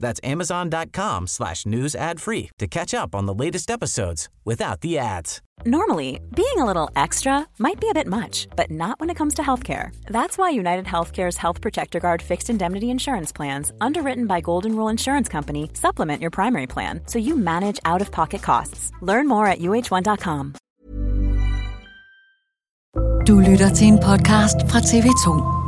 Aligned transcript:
That's 0.00 0.20
amazon.com 0.24 1.26
slash 1.26 1.66
news 1.66 1.94
ad 1.94 2.20
free 2.20 2.50
to 2.58 2.66
catch 2.66 2.94
up 2.94 3.14
on 3.14 3.26
the 3.26 3.34
latest 3.34 3.70
episodes 3.70 4.28
without 4.44 4.80
the 4.80 4.98
ads. 4.98 5.40
Normally, 5.64 6.20
being 6.34 6.58
a 6.58 6.64
little 6.64 6.90
extra 6.96 7.46
might 7.58 7.80
be 7.80 7.88
a 7.88 7.94
bit 7.94 8.06
much, 8.06 8.48
but 8.56 8.70
not 8.70 8.98
when 9.00 9.08
it 9.10 9.14
comes 9.16 9.34
to 9.34 9.42
healthcare. 9.42 9.94
That's 10.06 10.36
why 10.36 10.50
United 10.50 10.84
Healthcare's 10.84 11.36
Health 11.36 11.60
Protector 11.60 12.00
Guard 12.00 12.22
fixed 12.22 12.50
indemnity 12.50 12.90
insurance 12.90 13.32
plans, 13.32 13.72
underwritten 13.80 14.26
by 14.26 14.40
Golden 14.40 14.76
Rule 14.76 14.88
Insurance 14.88 15.28
Company, 15.28 15.70
supplement 15.74 16.20
your 16.20 16.30
primary 16.30 16.66
plan 16.66 17.00
so 17.06 17.18
you 17.18 17.36
manage 17.36 17.78
out 17.84 18.02
of 18.02 18.10
pocket 18.10 18.42
costs. 18.42 18.90
Learn 19.00 19.28
more 19.28 19.46
at 19.46 19.58
uh1.com. 19.60 20.54
Du 23.26 23.40
lytter 23.40 23.70
til 23.70 23.86
en 23.86 23.98
podcast 23.98 24.56
fra 24.70 24.78
TV2. 24.78 25.63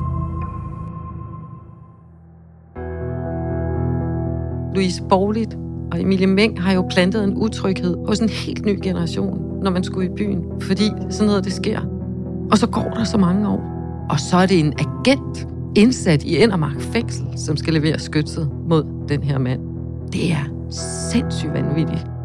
Louise 4.76 5.02
Borglit 5.08 5.56
og 5.92 6.00
Emilie 6.00 6.26
Meng 6.26 6.62
har 6.62 6.72
jo 6.72 6.84
plantet 6.90 7.24
en 7.24 7.36
utryghed 7.36 7.96
hos 8.06 8.18
en 8.18 8.28
helt 8.28 8.66
ny 8.66 8.78
generation, 8.82 9.62
når 9.62 9.70
man 9.70 9.84
skulle 9.84 10.10
i 10.10 10.14
byen, 10.16 10.44
fordi 10.60 10.84
sådan 11.10 11.26
noget 11.26 11.44
det 11.44 11.52
sker. 11.52 11.80
Og 12.50 12.58
så 12.58 12.66
går 12.66 12.92
der 12.96 13.04
så 13.04 13.18
mange 13.18 13.48
år, 13.48 13.60
og 14.10 14.20
så 14.20 14.36
er 14.36 14.46
det 14.46 14.60
en 14.60 14.72
agent 14.78 15.48
indsat 15.76 16.24
i 16.24 16.42
Endermark 16.42 16.80
fængsel, 16.80 17.26
som 17.36 17.56
skal 17.56 17.74
levere 17.74 17.98
skytset 17.98 18.50
mod 18.68 18.84
den 19.08 19.22
her 19.22 19.38
mand. 19.38 19.60
Det 20.12 20.32
er 20.32 20.70
sindssygt 21.10 21.52
vanvittigt. 21.52 22.15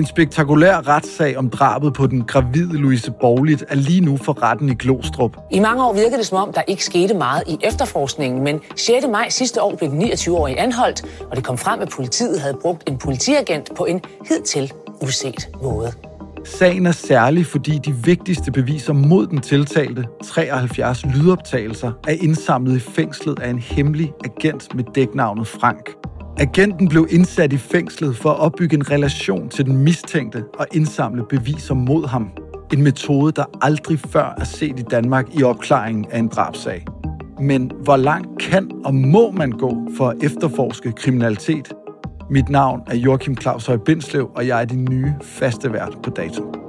En 0.00 0.06
spektakulær 0.06 0.88
retssag 0.88 1.36
om 1.36 1.50
drabet 1.50 1.92
på 1.92 2.06
den 2.06 2.24
gravide 2.24 2.76
Louise 2.76 3.12
Borglit 3.20 3.64
er 3.68 3.74
lige 3.74 4.00
nu 4.00 4.16
for 4.16 4.42
retten 4.42 4.68
i 4.68 4.74
Glostrup. 4.74 5.36
I 5.50 5.58
mange 5.58 5.84
år 5.84 5.92
virkede 5.92 6.18
det 6.18 6.26
som 6.26 6.38
om, 6.38 6.52
der 6.52 6.62
ikke 6.66 6.84
skete 6.84 7.14
meget 7.14 7.42
i 7.46 7.58
efterforskningen, 7.62 8.44
men 8.44 8.60
6. 8.76 9.06
maj 9.12 9.28
sidste 9.28 9.62
år 9.62 9.76
blev 9.76 9.90
den 9.90 10.02
29-årige 10.02 10.58
anholdt, 10.58 11.04
og 11.30 11.36
det 11.36 11.44
kom 11.44 11.58
frem, 11.58 11.80
at 11.80 11.88
politiet 11.88 12.40
havde 12.40 12.56
brugt 12.62 12.88
en 12.88 12.98
politiagent 12.98 13.74
på 13.76 13.84
en 13.84 14.00
hidtil 14.28 14.72
uset 15.02 15.48
måde. 15.62 15.92
Sagen 16.44 16.86
er 16.86 16.92
særlig, 16.92 17.46
fordi 17.46 17.78
de 17.78 17.92
vigtigste 17.92 18.52
beviser 18.52 18.92
mod 18.92 19.26
den 19.26 19.40
tiltalte, 19.40 20.04
73 20.24 21.06
lydoptagelser, 21.06 21.92
er 22.08 22.16
indsamlet 22.20 22.76
i 22.76 22.80
fængslet 22.80 23.38
af 23.38 23.50
en 23.50 23.58
hemmelig 23.58 24.12
agent 24.24 24.74
med 24.74 24.84
dæknavnet 24.94 25.46
Frank. 25.46 26.09
Agenten 26.40 26.88
blev 26.88 27.06
indsat 27.10 27.52
i 27.52 27.56
fængslet 27.56 28.16
for 28.16 28.30
at 28.30 28.38
opbygge 28.38 28.76
en 28.76 28.90
relation 28.90 29.48
til 29.48 29.66
den 29.66 29.76
mistænkte 29.76 30.44
og 30.58 30.66
indsamle 30.72 31.24
beviser 31.28 31.74
mod 31.74 32.06
ham. 32.06 32.30
En 32.72 32.82
metode, 32.82 33.32
der 33.32 33.44
aldrig 33.62 33.98
før 33.98 34.34
er 34.38 34.44
set 34.44 34.78
i 34.78 34.82
Danmark 34.82 35.26
i 35.34 35.42
opklaringen 35.42 36.06
af 36.10 36.18
en 36.18 36.28
drabsag. 36.28 36.84
Men 37.40 37.72
hvor 37.82 37.96
langt 37.96 38.38
kan 38.38 38.70
og 38.84 38.94
må 38.94 39.30
man 39.30 39.50
gå 39.50 39.88
for 39.96 40.08
at 40.08 40.16
efterforske 40.22 40.92
kriminalitet? 40.92 41.72
Mit 42.30 42.48
navn 42.48 42.80
er 42.86 42.96
Joachim 42.96 43.36
Claus 43.40 43.66
Høj 43.66 43.76
Bindslev, 43.76 44.30
og 44.34 44.46
jeg 44.46 44.60
er 44.60 44.64
din 44.64 44.84
nye 44.90 45.14
faste 45.22 45.72
vært 45.72 45.98
på 46.02 46.10
dato. 46.10 46.59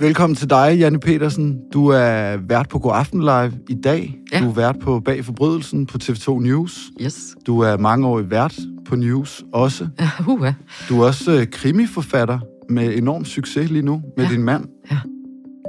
Velkommen 0.00 0.36
til 0.36 0.50
dig, 0.50 0.76
Janne 0.78 1.00
Petersen. 1.00 1.58
Du 1.72 1.88
er 1.88 2.36
vært 2.48 2.68
på 2.68 2.78
God 2.78 2.92
Aften 2.94 3.20
Live 3.20 3.52
i 3.68 3.74
dag. 3.74 4.14
Ja. 4.32 4.40
Du 4.40 4.48
er 4.48 4.54
vært 4.54 4.76
på 4.82 5.00
Bag 5.00 5.24
Forbrydelsen 5.24 5.86
på 5.86 5.98
TV2 6.02 6.38
News. 6.40 6.80
Yes. 7.02 7.36
Du 7.46 7.60
er 7.60 7.76
mangeårig 7.76 8.30
vært 8.30 8.54
på 8.88 8.96
News 8.96 9.42
også. 9.52 9.88
Ja, 10.00 10.10
uh, 10.28 10.46
Du 10.88 11.00
er 11.00 11.06
også 11.06 11.32
øh, 11.32 11.46
krimiforfatter 11.46 12.38
med 12.70 12.94
enorm 12.96 13.24
succes 13.24 13.70
lige 13.70 13.82
nu 13.82 14.02
med 14.16 14.24
Ja. 14.24 14.30
din 14.30 14.42
mand. 14.42 14.64
Ja. 14.90 14.96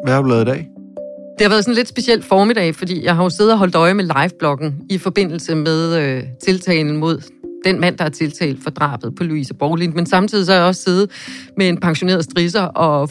Hvad 0.06 0.13
har 0.13 0.22
du 0.22 0.28
lavet 0.29 0.41
i 0.41 0.45
dag? 0.45 0.68
Det 1.38 1.45
har 1.45 1.50
været 1.50 1.63
sådan 1.63 1.72
en 1.72 1.75
lidt 1.75 1.88
speciel 1.88 2.23
formiddag, 2.23 2.75
fordi 2.75 3.03
jeg 3.06 3.16
har 3.16 3.23
jo 3.23 3.29
siddet 3.29 3.53
og 3.53 3.59
holdt 3.59 3.75
øje 3.75 3.94
med 3.94 4.03
livebloggen 4.03 4.75
i 4.89 4.97
forbindelse 4.97 5.56
med 5.56 5.95
øh, 6.01 6.23
tiltalen 6.45 6.97
mod 6.97 7.22
den 7.66 7.79
mand, 7.79 7.97
der 7.97 8.06
er 8.06 8.09
tiltalt 8.09 8.63
for 8.63 8.69
drabet 8.69 9.16
på 9.16 9.23
Louise 9.23 9.53
Borglind. 9.53 9.94
Men 9.94 10.06
samtidig 10.06 10.45
så 10.45 10.51
har 10.51 10.59
jeg 10.59 10.68
også 10.68 10.81
siddet 10.81 11.12
med 11.57 11.69
en 11.69 11.78
pensioneret 11.79 12.23
strisser 12.23 12.62
og 12.62 13.09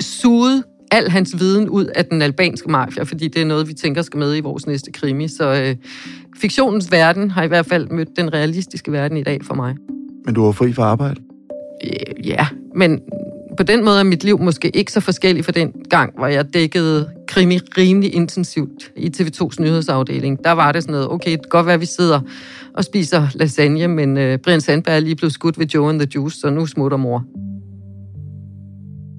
suget 0.00 0.64
al 0.90 1.10
hans 1.10 1.38
viden 1.38 1.68
ud 1.68 1.84
af 1.84 2.04
den 2.04 2.22
albanske 2.22 2.70
mafia, 2.70 3.02
fordi 3.02 3.28
det 3.28 3.42
er 3.42 3.46
noget, 3.46 3.68
vi 3.68 3.72
tænker 3.72 4.02
skal 4.02 4.18
med 4.18 4.36
i 4.36 4.40
vores 4.40 4.66
næste 4.66 4.92
krimi. 4.92 5.28
Så 5.28 5.62
øh, 5.62 5.76
fiktionens 6.40 6.92
verden 6.92 7.30
har 7.30 7.42
i 7.42 7.46
hvert 7.48 7.66
fald 7.66 7.88
mødt 7.88 8.08
den 8.16 8.32
realistiske 8.32 8.92
verden 8.92 9.16
i 9.16 9.22
dag 9.22 9.44
for 9.44 9.54
mig. 9.54 9.76
Men 10.24 10.34
du 10.34 10.44
var 10.44 10.52
fri 10.52 10.72
fra 10.72 10.82
arbejde. 10.82 11.20
Øh, 11.84 12.26
Ja, 12.26 12.46
men 12.74 13.00
på 13.56 13.62
den 13.62 13.84
måde 13.84 14.00
er 14.00 14.04
mit 14.04 14.24
liv 14.24 14.38
måske 14.40 14.76
ikke 14.76 14.92
så 14.92 15.00
forskellig 15.00 15.44
fra 15.44 15.52
den 15.52 15.72
gang, 15.90 16.12
hvor 16.16 16.26
jeg 16.26 16.54
dækkede 16.54 17.08
krimi 17.28 17.58
rimelig 17.58 18.14
intensivt 18.14 18.92
i 18.96 19.10
TV2's 19.16 19.56
nyhedsafdeling. 19.60 20.44
Der 20.44 20.52
var 20.52 20.72
det 20.72 20.82
sådan 20.82 20.92
noget, 20.92 21.08
okay, 21.08 21.30
det 21.30 21.42
kan 21.42 21.48
godt 21.50 21.66
være, 21.66 21.74
at 21.74 21.80
vi 21.80 21.86
sidder 21.86 22.20
og 22.74 22.84
spiser 22.84 23.28
lasagne, 23.34 23.88
men 23.88 24.16
øh, 24.16 24.38
Brian 24.38 24.60
Sandberg 24.60 24.96
er 24.96 25.00
lige 25.00 25.16
blevet 25.16 25.32
skudt 25.32 25.58
ved 25.58 25.66
Joe 25.66 25.90
and 25.90 26.00
the 26.00 26.08
Juice, 26.14 26.40
så 26.40 26.50
nu 26.50 26.66
smutter 26.66 26.96
mor. 26.96 27.24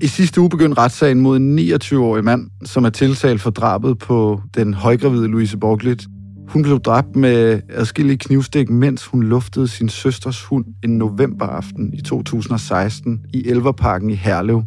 I 0.01 0.07
sidste 0.07 0.41
uge 0.41 0.49
begyndte 0.49 0.81
retssagen 0.81 1.19
mod 1.19 1.37
en 1.37 1.59
29-årig 1.59 2.23
mand, 2.23 2.49
som 2.65 2.85
er 2.85 2.89
tiltalt 2.89 3.41
for 3.41 3.49
drabet 3.49 3.97
på 3.97 4.41
den 4.55 4.73
højgravide 4.73 5.27
Louise 5.27 5.57
Borglit. 5.57 6.07
Hun 6.47 6.61
blev 6.61 6.79
dræbt 6.79 7.15
med 7.15 7.61
adskillige 7.69 8.17
knivstik, 8.17 8.69
mens 8.69 9.05
hun 9.05 9.23
luftede 9.23 9.67
sin 9.67 9.89
søsters 9.89 10.43
hund 10.43 10.65
en 10.83 10.97
novemberaften 10.97 11.93
i 11.93 12.01
2016 12.01 13.19
i 13.33 13.47
Elverparken 13.47 14.09
i 14.09 14.15
Herlev. 14.15 14.63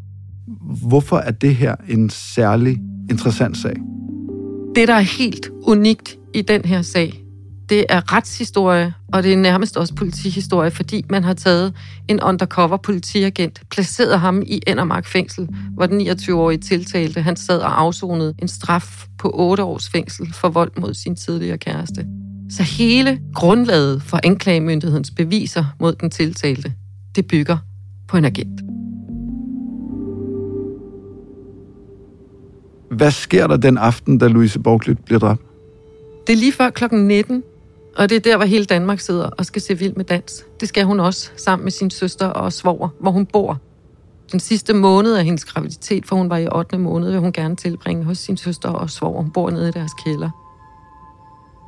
Hvorfor 0.88 1.16
er 1.16 1.30
det 1.30 1.56
her 1.56 1.74
en 1.88 2.10
særlig 2.10 2.78
interessant 3.10 3.56
sag? 3.56 3.76
Det, 4.74 4.88
der 4.88 4.94
er 4.94 5.18
helt 5.18 5.50
unikt 5.62 6.18
i 6.34 6.42
den 6.42 6.64
her 6.64 6.82
sag, 6.82 7.21
det 7.72 7.84
er 7.88 8.12
retshistorie, 8.12 8.94
og 9.12 9.22
det 9.22 9.32
er 9.32 9.36
nærmest 9.36 9.76
også 9.76 9.94
politihistorie, 9.94 10.70
fordi 10.70 11.04
man 11.10 11.24
har 11.24 11.34
taget 11.34 11.74
en 12.08 12.22
undercover 12.22 12.76
politiagent, 12.76 13.62
placeret 13.70 14.20
ham 14.20 14.42
i 14.46 14.60
Endermark 14.66 15.06
fængsel, 15.06 15.48
hvor 15.74 15.86
den 15.86 16.00
29-årige 16.00 16.58
tiltalte, 16.58 17.22
han 17.22 17.36
sad 17.36 17.58
og 17.58 17.80
afsonede 17.80 18.34
en 18.38 18.48
straf 18.48 19.06
på 19.18 19.30
8 19.34 19.64
års 19.64 19.88
fængsel 19.88 20.34
for 20.34 20.48
vold 20.48 20.72
mod 20.78 20.94
sin 20.94 21.16
tidligere 21.16 21.58
kæreste. 21.58 22.06
Så 22.50 22.62
hele 22.62 23.20
grundlaget 23.34 24.02
for 24.02 24.20
anklagemyndighedens 24.24 25.10
beviser 25.10 25.64
mod 25.80 25.92
den 25.92 26.10
tiltalte, 26.10 26.72
det 27.16 27.26
bygger 27.26 27.58
på 28.08 28.16
en 28.16 28.24
agent. 28.24 28.60
Hvad 32.90 33.10
sker 33.10 33.46
der 33.46 33.56
den 33.56 33.78
aften, 33.78 34.18
da 34.18 34.26
Louise 34.26 34.58
Borglit 34.58 34.98
bliver 34.98 35.18
dræbt? 35.18 35.42
Det 36.26 36.32
er 36.32 36.36
lige 36.36 36.52
før 36.52 36.70
klokken 36.70 37.08
19, 37.08 37.42
og 37.96 38.08
det 38.08 38.16
er 38.16 38.20
der, 38.20 38.36
hvor 38.36 38.46
hele 38.46 38.64
Danmark 38.64 39.00
sidder 39.00 39.24
og 39.24 39.46
skal 39.46 39.62
se 39.62 39.78
vild 39.78 39.94
med 39.94 40.04
dans. 40.04 40.44
Det 40.60 40.68
skal 40.68 40.84
hun 40.84 41.00
også, 41.00 41.30
sammen 41.36 41.64
med 41.64 41.72
sin 41.72 41.90
søster 41.90 42.26
og 42.26 42.52
svoger, 42.52 42.88
hvor 43.00 43.10
hun 43.10 43.26
bor. 43.26 43.58
Den 44.32 44.40
sidste 44.40 44.74
måned 44.74 45.14
af 45.14 45.24
hendes 45.24 45.44
graviditet, 45.44 46.06
for 46.06 46.16
hun 46.16 46.30
var 46.30 46.36
i 46.36 46.48
8. 46.52 46.78
måned, 46.78 47.10
vil 47.10 47.20
hun 47.20 47.32
gerne 47.32 47.56
tilbringe 47.56 48.04
hos 48.04 48.18
sin 48.18 48.36
søster 48.36 48.68
og 48.68 48.90
svoger. 48.90 49.22
Hun 49.22 49.30
bor 49.30 49.50
nede 49.50 49.68
i 49.68 49.72
deres 49.72 49.92
kælder. 50.04 50.30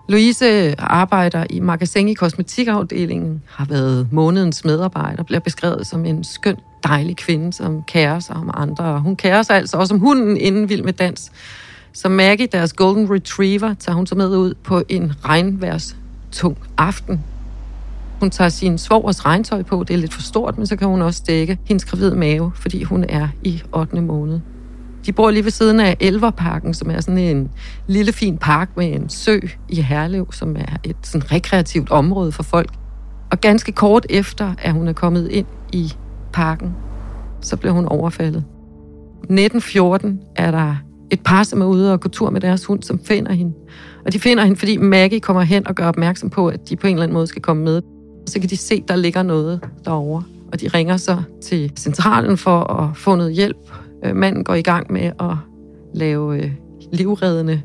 Louise 0.09 0.81
arbejder 0.81 1.47
i 1.51 1.61
magasin 1.61 2.09
i 2.09 2.15
kosmetikafdelingen, 2.15 3.43
har 3.49 3.65
været 3.65 4.09
månedens 4.13 4.65
medarbejder, 4.65 5.23
bliver 5.23 5.41
beskrevet 5.41 5.87
som 5.87 6.05
en 6.05 6.25
skøn, 6.25 6.57
dejlig 6.85 7.17
kvinde, 7.17 7.53
som 7.53 7.83
kærer 7.83 8.21
sig 8.21 8.37
om 8.37 8.51
andre. 8.55 9.01
Hun 9.01 9.17
kærer 9.17 9.43
sig 9.43 9.57
altså 9.57 9.77
også 9.77 9.95
om 9.95 10.01
hunden 10.01 10.37
inden 10.37 10.69
vild 10.69 10.83
med 10.83 10.93
dans. 10.93 11.33
Så 11.93 12.09
Maggie, 12.09 12.47
deres 12.47 12.73
golden 12.73 13.11
retriever, 13.11 13.75
tager 13.75 13.97
hun 13.97 14.07
så 14.07 14.15
med 14.15 14.37
ud 14.37 14.55
på 14.65 14.83
en 14.89 15.13
regnværs 15.25 15.97
tung 16.35 16.59
aften. 16.79 17.21
Hun 18.21 18.31
tager 18.31 18.49
sin 18.49 18.79
svogers 18.79 19.25
regntøj 19.25 19.63
på, 19.63 19.85
det 19.89 19.95
er 19.95 19.99
lidt 19.99 20.15
for 20.15 20.23
stort, 20.23 20.59
men 20.59 20.67
så 20.67 20.77
kan 20.77 20.89
hun 20.89 21.03
også 21.03 21.23
dække 21.27 21.59
hendes 21.65 21.85
gravide 21.85 22.17
mave, 22.17 22.53
fordi 22.55 22.83
hun 22.83 23.05
er 23.09 23.29
i 23.43 23.63
8. 23.73 24.01
måned. 24.01 24.41
De 25.07 25.13
bor 25.13 25.31
lige 25.31 25.45
ved 25.45 25.51
siden 25.51 25.81
af 25.81 25.97
Elverparken, 26.01 26.75
som 26.75 26.91
er 26.91 27.01
sådan 27.01 27.19
en 27.19 27.51
lille 27.87 28.13
fin 28.13 28.39
park 28.39 28.77
med 28.77 28.95
en 28.95 29.09
sø 29.09 29.39
i 29.69 29.81
Herlev, 29.81 30.33
som 30.33 30.57
er 30.57 30.77
et 30.85 30.97
sådan 31.03 31.33
rekreativt 31.33 31.91
område 31.91 32.33
for 32.33 32.43
folk. 32.43 32.71
Og 33.31 33.41
ganske 33.41 33.73
kort 33.73 34.07
efter, 34.11 34.55
at 34.59 34.73
hun 34.73 34.89
er 34.89 34.93
kommet 34.93 35.29
ind 35.29 35.47
i 35.73 35.93
parken, 36.33 36.75
så 37.41 37.57
bliver 37.57 37.73
hun 37.73 37.87
overfaldet. 37.87 38.45
1914 39.23 40.21
er 40.37 40.51
der 40.51 40.77
et 41.11 41.21
par, 41.21 41.43
som 41.43 41.61
er 41.61 41.67
ude 41.67 41.93
og 41.93 42.01
gå 42.01 42.09
tur 42.09 42.31
med 42.31 42.41
deres 42.41 42.65
hund, 42.65 42.83
som 42.83 43.01
finder 43.05 43.33
hende. 43.33 43.53
Og 44.07 44.13
de 44.13 44.19
finder 44.19 44.45
hende, 44.45 44.59
fordi 44.59 44.77
Maggie 44.77 45.21
kommer 45.21 45.43
hen 45.43 45.67
og 45.67 45.75
gør 45.75 45.87
opmærksom 45.87 46.31
på, 46.31 46.49
at 46.49 46.69
de 46.69 46.77
på 46.77 46.87
en 46.87 46.93
eller 46.93 47.03
anden 47.03 47.15
måde 47.15 47.27
skal 47.27 47.43
komme 47.43 47.65
med. 47.65 47.83
Så 48.27 48.41
kan 48.41 48.51
de 48.51 48.57
se, 48.57 48.75
at 48.75 48.89
der 48.89 48.97
ligger 48.97 49.23
noget 49.23 49.61
derovre. 49.85 50.23
Og 50.53 50.61
de 50.61 50.69
ringer 50.69 50.97
så 50.97 51.23
til 51.43 51.73
centralen 51.77 52.37
for 52.37 52.61
at 52.61 52.97
få 52.97 53.15
noget 53.17 53.35
hjælp. 53.35 53.57
Øh, 54.05 54.17
manden 54.17 54.45
går 54.45 54.55
i 54.55 54.63
gang 54.63 54.93
med 54.93 55.13
at 55.21 55.37
lave 55.95 56.43
øh, 56.43 56.51
livreddende 56.93 57.63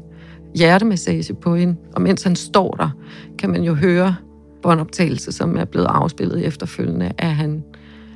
hjertemassage 0.55 1.33
på 1.33 1.55
hende. 1.55 1.75
Og 1.95 2.01
mens 2.01 2.23
han 2.23 2.35
står 2.35 2.71
der, 2.71 2.89
kan 3.37 3.49
man 3.49 3.63
jo 3.63 3.73
høre 3.73 4.15
båndoptagelse, 4.61 5.31
som 5.31 5.57
er 5.57 5.65
blevet 5.65 5.87
afspillet 5.89 6.45
efterfølgende, 6.45 7.11
at 7.17 7.35
han 7.35 7.63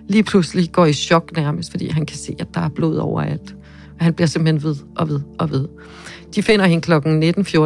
lige 0.08 0.24
pludselig 0.24 0.72
går 0.72 0.86
i 0.86 0.94
chok 0.94 1.32
nærmest, 1.36 1.72
fordi 1.72 1.88
han 1.88 2.06
kan 2.06 2.18
se, 2.18 2.36
at 2.40 2.48
der 2.54 2.62
er 2.62 2.70
blod 2.70 2.98
overalt. 2.98 3.56
Og 4.00 4.06
han 4.06 4.14
bliver 4.14 4.28
simpelthen 4.28 4.64
ved 4.64 4.76
og 4.96 5.10
ved 5.10 5.22
og 5.40 5.52
ved. 5.52 5.68
De 6.36 6.44
finder 6.44 6.66
hende 6.66 6.82
kl. 6.82 6.94
19.14, 6.94 6.98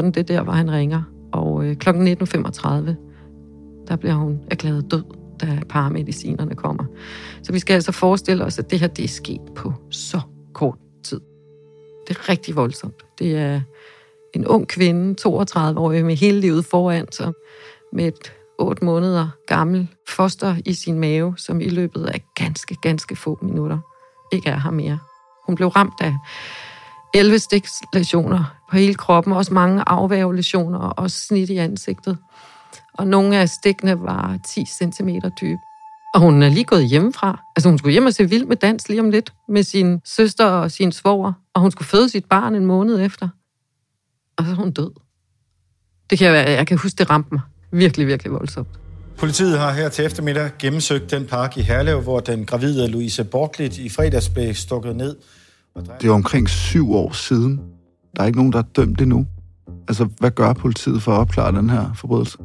det 0.05 0.17
er 0.17 0.23
der, 0.23 0.43
hvor 0.43 0.53
han 0.53 0.71
ringer. 0.71 1.01
Og 1.31 1.65
øh, 1.65 1.75
kl. 1.75 1.89
19.35, 1.89 1.95
der 3.87 3.95
bliver 3.95 4.15
hun 4.15 4.39
erklæret 4.51 4.91
død, 4.91 5.03
da 5.41 5.59
paramedicinerne 5.69 6.55
kommer. 6.55 6.83
Så 7.43 7.51
vi 7.51 7.59
skal 7.59 7.73
altså 7.73 7.91
forestille 7.91 8.45
os, 8.45 8.59
at 8.59 8.71
det 8.71 8.79
her 8.79 8.87
det 8.87 9.03
er 9.03 9.07
sket 9.07 9.41
på 9.55 9.73
så 9.89 10.21
kort 10.53 10.77
tid. 11.03 11.21
Det 12.07 12.17
er 12.17 12.29
rigtig 12.29 12.55
voldsomt. 12.55 13.03
Det 13.19 13.37
er 13.37 13.61
en 14.33 14.47
ung 14.47 14.67
kvinde, 14.67 15.13
32 15.13 15.79
år, 15.79 15.91
med 15.91 16.15
hele 16.15 16.39
livet 16.39 16.65
foran 16.65 17.11
sig, 17.11 17.33
med 17.93 18.07
et 18.07 18.33
8 18.59 18.85
måneder 18.85 19.29
gammel 19.47 19.87
foster 20.07 20.55
i 20.65 20.73
sin 20.73 20.99
mave, 20.99 21.33
som 21.37 21.61
i 21.61 21.69
løbet 21.69 22.05
af 22.05 22.23
ganske, 22.35 22.75
ganske 22.81 23.15
få 23.15 23.39
minutter 23.41 23.79
ikke 24.31 24.49
er 24.49 24.59
her 24.59 24.71
mere. 24.71 24.99
Hun 25.47 25.55
blev 25.55 25.67
ramt 25.67 26.01
af 26.01 26.13
11 27.13 27.39
stikslæsioner 27.39 28.43
på 28.69 28.77
hele 28.77 28.95
kroppen, 28.95 29.33
også 29.33 29.53
mange 29.53 29.83
afvævelesioner 29.87 30.79
og 30.79 31.11
snit 31.11 31.49
i 31.49 31.57
ansigtet. 31.57 32.17
Og 32.97 33.07
nogle 33.07 33.37
af 33.37 33.49
stikkene 33.49 34.01
var 34.01 34.39
10 34.47 34.65
cm 34.65 35.09
dybe. 35.41 35.59
Og 36.13 36.19
hun 36.19 36.43
er 36.43 36.49
lige 36.49 36.63
gået 36.63 36.87
hjemmefra. 36.87 37.41
Altså 37.55 37.69
hun 37.69 37.77
skulle 37.77 37.91
hjem 37.91 38.05
og 38.05 38.13
se 38.13 38.29
vild 38.29 38.45
med 38.45 38.55
dans 38.55 38.89
lige 38.89 38.99
om 38.99 39.09
lidt 39.09 39.33
med 39.49 39.63
sin 39.63 40.01
søster 40.05 40.45
og 40.45 40.71
sin 40.71 40.91
svoger. 40.91 41.33
Og 41.53 41.61
hun 41.61 41.71
skulle 41.71 41.87
føde 41.87 42.09
sit 42.09 42.25
barn 42.25 42.55
en 42.55 42.65
måned 42.65 43.05
efter. 43.05 43.29
Og 44.37 44.45
så 44.45 44.51
er 44.51 44.55
hun 44.55 44.71
død. 44.71 44.91
Det 46.09 46.17
kan 46.17 46.27
jeg, 46.27 46.49
jeg 46.49 46.67
kan 46.67 46.77
huske, 46.77 46.97
det 46.97 47.09
ramte 47.09 47.29
mig. 47.31 47.41
Virkelig, 47.71 48.07
virkelig 48.07 48.33
voldsomt. 48.33 48.67
Politiet 49.17 49.59
har 49.59 49.71
her 49.71 49.89
til 49.89 50.05
eftermiddag 50.05 50.51
gennemsøgt 50.59 51.11
den 51.11 51.25
park 51.25 51.57
i 51.57 51.61
Herlev, 51.61 52.01
hvor 52.01 52.19
den 52.19 52.45
gravide 52.45 52.87
Louise 52.87 53.23
Bortlidt 53.23 53.77
i 53.77 53.89
fredags 53.89 54.29
blev 54.29 54.53
stukket 54.53 54.95
ned. 54.95 55.15
Det 56.01 56.09
er 56.09 56.13
omkring 56.13 56.49
syv 56.49 56.91
år 56.93 57.11
siden. 57.11 57.61
Der 58.15 58.21
er 58.21 58.25
ikke 58.25 58.37
nogen, 58.37 58.53
der 58.53 58.59
er 58.59 58.63
dømt 58.75 59.01
endnu. 59.01 59.25
Altså, 59.87 60.09
hvad 60.19 60.31
gør 60.31 60.53
politiet 60.53 61.01
for 61.01 61.11
at 61.11 61.19
opklare 61.19 61.51
den 61.51 61.69
her 61.69 61.93
forbrydelse? 61.93 62.37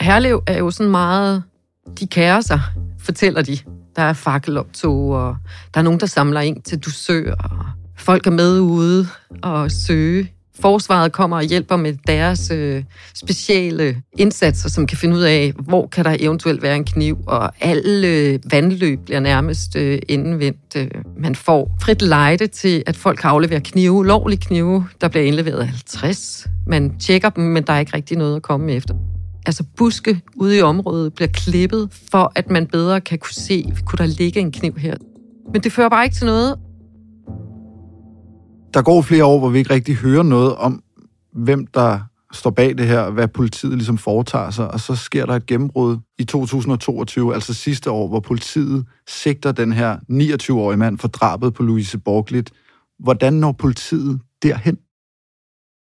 Herlev 0.00 0.42
er 0.46 0.58
jo 0.58 0.70
sådan 0.70 0.90
meget... 0.90 1.42
De 2.00 2.06
kærer 2.06 2.40
sig, 2.40 2.60
fortæller 2.98 3.42
de. 3.42 3.58
Der 3.96 4.02
er 4.02 4.12
fakkeloptog, 4.12 5.08
og 5.10 5.36
der 5.74 5.80
er 5.80 5.84
nogen, 5.84 6.00
der 6.00 6.06
samler 6.06 6.40
ind 6.40 6.62
til 6.62 6.78
dusør, 6.78 7.34
og 7.34 7.66
folk 7.96 8.26
er 8.26 8.30
med 8.30 8.60
ude 8.60 9.06
og 9.42 9.70
søge 9.70 10.32
Forsvaret 10.60 11.12
kommer 11.12 11.36
og 11.36 11.42
hjælper 11.42 11.76
med 11.76 11.94
deres 12.06 12.50
øh, 12.50 12.84
speciale 13.14 14.02
indsatser, 14.18 14.68
som 14.68 14.86
kan 14.86 14.98
finde 14.98 15.16
ud 15.16 15.22
af, 15.22 15.52
hvor 15.58 15.86
kan 15.86 16.04
der 16.04 16.16
eventuelt 16.20 16.62
være 16.62 16.76
en 16.76 16.84
kniv, 16.84 17.18
og 17.26 17.52
alle 17.60 18.08
øh, 18.08 18.38
vandløb 18.50 19.00
bliver 19.04 19.20
nærmest 19.20 19.76
øh, 19.76 19.98
indenvendt. 20.08 20.76
Øh, 20.76 20.90
man 21.18 21.34
får 21.34 21.70
frit 21.82 22.02
lejde 22.02 22.46
til, 22.46 22.82
at 22.86 22.96
folk 22.96 23.18
kan 23.18 23.30
aflevere 23.30 23.60
knive, 23.60 24.06
lovlige 24.06 24.40
knive, 24.40 24.86
der 25.00 25.08
bliver 25.08 25.24
indleveret 25.24 25.66
50. 25.66 26.46
Man 26.66 26.98
tjekker 26.98 27.30
dem, 27.30 27.44
men 27.44 27.62
der 27.62 27.72
er 27.72 27.78
ikke 27.78 27.96
rigtig 27.96 28.18
noget 28.18 28.36
at 28.36 28.42
komme 28.42 28.72
efter. 28.72 28.94
Altså 29.46 29.64
buske 29.76 30.20
ude 30.36 30.58
i 30.58 30.62
området 30.62 31.14
bliver 31.14 31.28
klippet, 31.28 31.88
for 32.10 32.32
at 32.34 32.50
man 32.50 32.66
bedre 32.66 33.00
kan 33.00 33.18
kunne 33.18 33.34
se, 33.34 33.72
kunne 33.86 33.98
der 33.98 34.06
ligge 34.06 34.40
en 34.40 34.52
kniv 34.52 34.76
her. 34.78 34.94
Men 35.52 35.62
det 35.62 35.72
fører 35.72 35.88
bare 35.88 36.04
ikke 36.04 36.16
til 36.16 36.26
noget, 36.26 36.56
der 38.74 38.82
går 38.82 39.02
flere 39.02 39.24
år, 39.24 39.38
hvor 39.38 39.48
vi 39.48 39.58
ikke 39.58 39.74
rigtig 39.74 39.96
hører 39.96 40.22
noget 40.22 40.54
om, 40.54 40.82
hvem 41.32 41.66
der 41.66 42.00
står 42.32 42.50
bag 42.50 42.78
det 42.78 42.86
her, 42.86 43.10
hvad 43.10 43.28
politiet 43.28 43.72
ligesom 43.72 43.98
foretager 43.98 44.50
sig, 44.50 44.70
og 44.70 44.80
så 44.80 44.96
sker 44.96 45.26
der 45.26 45.34
et 45.34 45.46
gennembrud 45.46 45.98
i 46.18 46.24
2022, 46.24 47.34
altså 47.34 47.54
sidste 47.54 47.90
år, 47.90 48.08
hvor 48.08 48.20
politiet 48.20 48.86
sigter 49.08 49.52
den 49.52 49.72
her 49.72 49.96
29-årige 50.10 50.76
mand 50.76 50.98
for 50.98 51.08
drabet 51.08 51.54
på 51.54 51.62
Louise 51.62 51.98
Borglit. 51.98 52.50
Hvordan 52.98 53.32
når 53.32 53.52
politiet 53.52 54.20
derhen? 54.42 54.76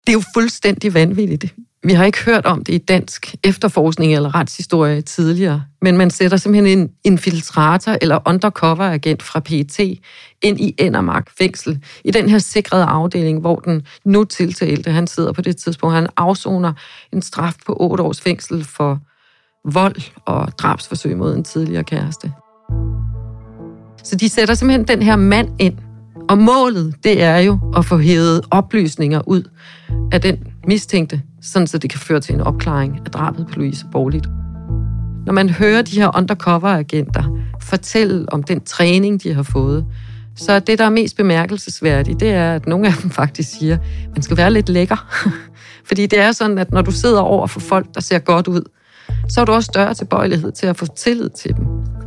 Det 0.07 0.09
er 0.09 0.13
jo 0.13 0.23
fuldstændig 0.35 0.93
vanvittigt. 0.93 1.55
Vi 1.83 1.93
har 1.93 2.05
ikke 2.05 2.25
hørt 2.25 2.45
om 2.45 2.63
det 2.63 2.73
i 2.73 2.77
dansk 2.77 3.35
efterforskning 3.43 4.13
eller 4.13 4.35
retshistorie 4.35 5.01
tidligere, 5.01 5.63
men 5.81 5.97
man 5.97 6.09
sætter 6.09 6.37
simpelthen 6.37 6.79
en 6.79 6.89
infiltrator 7.03 7.97
eller 8.01 8.19
undercover-agent 8.27 9.23
fra 9.23 9.39
PET 9.39 9.79
ind 10.41 10.59
i 10.59 10.75
Endermark 10.77 11.29
fængsel, 11.37 11.83
i 12.05 12.11
den 12.11 12.29
her 12.29 12.37
sikrede 12.37 12.83
afdeling, 12.83 13.39
hvor 13.39 13.55
den 13.55 13.81
nu 14.05 14.23
tiltalte, 14.23 14.91
han 14.91 15.07
sidder 15.07 15.31
på 15.33 15.41
det 15.41 15.57
tidspunkt, 15.57 15.95
han 15.95 16.07
afsoner 16.17 16.73
en 17.13 17.21
straf 17.21 17.55
på 17.65 17.77
8 17.79 18.03
års 18.03 18.21
fængsel 18.21 18.63
for 18.63 18.99
vold 19.65 20.01
og 20.25 20.47
drabsforsøg 20.57 21.17
mod 21.17 21.35
en 21.35 21.43
tidligere 21.43 21.83
kæreste. 21.83 22.31
Så 24.03 24.15
de 24.15 24.29
sætter 24.29 24.53
simpelthen 24.53 24.87
den 24.87 25.01
her 25.01 25.15
mand 25.15 25.49
ind, 25.59 25.77
og 26.29 26.37
målet, 26.37 26.95
det 27.03 27.23
er 27.23 27.37
jo 27.37 27.59
at 27.77 27.85
få 27.85 27.97
hævet 27.97 28.41
oplysninger 28.51 29.21
ud 29.27 29.43
af 30.11 30.21
den 30.21 30.50
mistænkte, 30.67 31.21
sådan 31.41 31.67
så 31.67 31.77
det 31.77 31.89
kan 31.89 31.99
føre 31.99 32.19
til 32.19 32.35
en 32.35 32.41
opklaring 32.41 32.99
af 33.05 33.11
drabet 33.11 33.47
på 33.47 33.59
Louise 33.59 33.85
Borlit. 33.91 34.27
Når 35.25 35.33
man 35.33 35.49
hører 35.49 35.81
de 35.81 35.95
her 35.95 36.17
undercover-agenter 36.17 37.23
fortælle 37.61 38.33
om 38.33 38.43
den 38.43 38.61
træning, 38.61 39.23
de 39.23 39.33
har 39.33 39.43
fået, 39.43 39.85
så 40.35 40.59
det, 40.59 40.79
der 40.79 40.85
er 40.85 40.89
mest 40.89 41.17
bemærkelsesværdigt, 41.17 42.19
det 42.19 42.29
er, 42.31 42.53
at 42.53 42.67
nogle 42.67 42.87
af 42.87 42.93
dem 43.01 43.11
faktisk 43.11 43.49
siger, 43.49 43.73
at 43.73 44.09
man 44.15 44.21
skal 44.21 44.37
være 44.37 44.51
lidt 44.51 44.69
lækker. 44.69 45.27
Fordi 45.87 46.05
det 46.05 46.19
er 46.19 46.31
sådan, 46.31 46.57
at 46.57 46.71
når 46.71 46.81
du 46.81 46.91
sidder 46.91 47.19
over 47.19 47.47
for 47.47 47.59
folk, 47.59 47.85
der 47.95 48.01
ser 48.01 48.19
godt 48.19 48.47
ud, 48.47 48.61
så 49.29 49.39
har 49.39 49.45
du 49.45 49.51
også 49.51 49.65
større 49.73 49.93
tilbøjelighed 49.93 50.51
til 50.51 50.67
at 50.67 50.77
få 50.77 50.85
tillid 50.85 51.29
til 51.29 51.55
dem. 51.55 51.65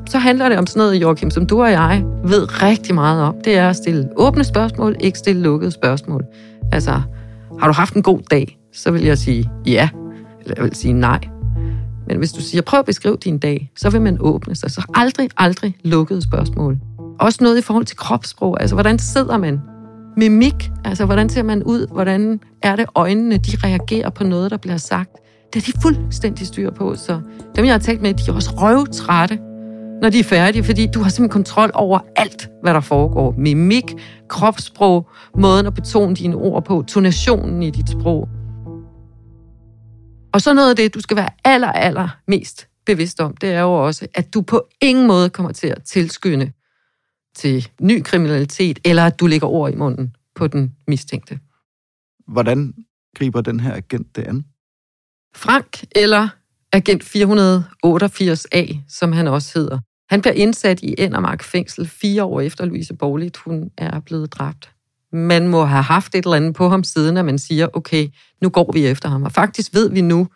Så 0.09 0.19
handler 0.19 0.49
det 0.49 0.59
om 0.59 0.67
sådan 0.67 0.81
noget, 0.81 0.95
Joachim, 0.95 1.31
som 1.31 1.47
du 1.47 1.63
og 1.63 1.71
jeg 1.71 2.05
ved 2.25 2.63
rigtig 2.63 2.95
meget 2.95 3.23
om. 3.23 3.35
Det 3.45 3.57
er 3.57 3.69
at 3.69 3.77
stille 3.77 4.09
åbne 4.17 4.45
spørgsmål, 4.45 4.97
ikke 5.01 5.19
stille 5.19 5.43
lukkede 5.43 5.71
spørgsmål. 5.71 6.25
Altså, 6.73 7.03
har 7.61 7.67
du 7.67 7.73
haft 7.73 7.95
en 7.95 8.03
god 8.03 8.21
dag? 8.31 8.59
Så 8.73 8.91
vil 8.91 9.03
jeg 9.03 9.19
sige 9.19 9.51
ja, 9.67 9.89
eller 10.41 10.55
jeg 10.57 10.65
vil 10.65 10.75
sige 10.75 10.93
nej. 10.93 11.21
Men 12.09 12.19
hvis 12.19 12.33
du 12.33 12.41
siger, 12.41 12.63
prøv 12.63 12.81
at 12.81 12.87
beskrive 12.87 13.17
din 13.17 13.39
dag, 13.39 13.71
så 13.77 13.91
vil 13.91 14.03
man 14.03 14.17
åbne 14.21 14.55
sig. 14.55 14.71
Så 14.71 14.83
aldrig, 14.95 15.29
aldrig 15.37 15.77
lukkede 15.85 16.23
spørgsmål. 16.23 16.79
Også 17.21 17.39
noget 17.45 17.59
i 17.59 17.63
forhold 17.63 17.85
til 17.85 17.97
kropssprog. 17.97 18.61
Altså, 18.61 18.77
hvordan 18.77 18.99
sidder 18.99 19.39
man? 19.39 19.61
Mimik. 20.17 20.71
Altså, 20.85 21.05
hvordan 21.05 21.29
ser 21.29 21.43
man 21.43 21.63
ud? 21.63 21.87
Hvordan 21.93 22.41
er 22.63 22.77
det 22.77 22.87
øjnene, 22.95 23.37
de 23.37 23.57
reagerer 23.65 24.11
på 24.11 24.25
noget, 24.25 24.51
der 24.51 24.57
bliver 24.57 24.77
sagt? 24.77 25.11
Det 25.55 25.63
er 25.69 25.73
de 25.73 25.81
fuldstændig 25.83 26.47
styr 26.47 26.71
på. 26.71 26.95
Så 26.95 27.21
dem, 27.57 27.65
jeg 27.65 27.75
har 27.75 27.79
talt 27.79 28.03
med, 28.03 28.15
de 28.15 28.31
er 28.31 28.35
også 28.35 28.51
røvtrætte, 28.51 29.39
når 30.05 30.11
de 30.11 30.19
er 30.19 30.25
færdige, 30.25 30.65
fordi 30.65 30.87
du 30.87 31.03
har 31.03 31.11
simpelthen 31.11 31.29
kontrol 31.29 31.71
over 31.75 31.99
alt, 32.17 32.49
hvad 32.63 32.75
der 32.75 32.81
foregår. 32.81 33.35
Mimik, 33.39 33.85
kropssprog, 34.29 35.09
måden 35.39 35.67
at 35.67 35.75
betone 35.75 36.17
dine 36.17 36.37
ord 36.37 36.65
på, 36.65 36.85
tonationen 36.89 37.63
i 37.63 37.71
dit 37.71 37.91
sprog. 37.91 38.29
Og 40.33 40.41
så 40.41 40.55
noget 40.55 40.71
af 40.71 40.77
det, 40.77 40.95
du 40.95 41.01
skal 41.01 41.17
være 41.17 41.29
aller, 41.45 41.73
aller 41.73 42.09
mest 42.29 42.69
bevidst 42.87 43.21
om, 43.21 43.37
det 43.37 43.53
er 43.53 43.61
jo 43.61 43.73
også, 43.87 44.07
at 44.15 44.35
du 44.35 44.43
på 44.43 44.69
ingen 44.81 45.07
måde 45.07 45.31
kommer 45.31 45.53
til 45.53 45.67
at 45.67 45.83
tilskynde 45.85 46.53
til 47.37 47.69
ny 47.81 48.03
kriminalitet, 48.03 48.79
eller 48.85 49.07
at 49.07 49.21
du 49.21 49.27
lægger 49.27 49.49
ord 49.49 49.73
i 49.73 49.77
munden 49.77 50.17
på 50.35 50.47
den 50.47 50.75
mistænkte. 50.89 51.39
Hvordan 52.29 52.75
griber 53.17 53.41
den 53.41 53.61
her 53.61 53.75
agent 53.75 54.17
det 54.17 54.23
an? 54.23 54.45
Frank, 55.35 55.85
eller 55.97 56.29
agent 56.73 57.03
488A, 57.05 58.77
som 58.89 59.13
han 59.13 59.29
også 59.29 59.59
hedder. 59.59 59.79
Han 60.11 60.21
bliver 60.21 60.35
indsat 60.35 60.83
i 60.83 60.95
Endermark 60.99 61.43
fængsel 61.43 61.89
fire 61.89 62.25
år 62.25 62.41
efter 62.41 62.65
Louise 62.65 62.95
Borlit, 62.95 63.37
hun 63.37 63.71
er 63.79 64.01
blevet 64.01 64.33
dræbt. 64.33 64.71
Man 65.13 65.49
må 65.49 65.65
have 65.65 65.83
haft 65.83 66.15
et 66.15 66.25
eller 66.25 66.37
andet 66.37 66.55
på 66.55 66.69
ham 66.69 66.85
siden, 66.85 67.17
at 67.17 67.25
man 67.25 67.39
siger, 67.39 67.69
okay, 67.73 68.09
nu 68.43 68.49
går 68.49 68.73
vi 68.73 68.87
efter 68.87 69.09
ham. 69.09 69.23
Og 69.23 69.33
faktisk 69.33 69.75
ved 69.75 69.91
vi 69.91 70.01
nu, 70.01 70.29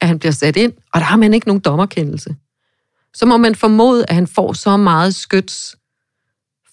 at 0.00 0.08
han 0.08 0.18
bliver 0.18 0.32
sat 0.32 0.56
ind, 0.56 0.72
og 0.94 1.00
der 1.00 1.06
har 1.06 1.16
man 1.16 1.34
ikke 1.34 1.46
nogen 1.46 1.60
dommerkendelse. 1.60 2.36
Så 3.14 3.26
må 3.26 3.36
man 3.36 3.54
formode, 3.54 4.04
at 4.08 4.14
han 4.14 4.26
får 4.26 4.52
så 4.52 4.76
meget 4.76 5.14
skyts 5.14 5.76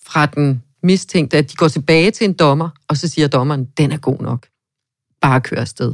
fra 0.06 0.26
den 0.26 0.64
mistænkte, 0.84 1.38
at 1.38 1.52
de 1.52 1.56
går 1.56 1.68
tilbage 1.68 2.12
til 2.12 2.26
en 2.26 2.34
dommer, 2.34 2.70
og 2.88 2.98
så 2.98 3.08
siger 3.08 3.28
dommeren, 3.28 3.66
den 3.66 3.92
er 3.92 3.98
god 3.98 4.20
nok. 4.20 4.48
Bare 5.22 5.42
kør 5.42 5.58
afsted. 5.58 5.94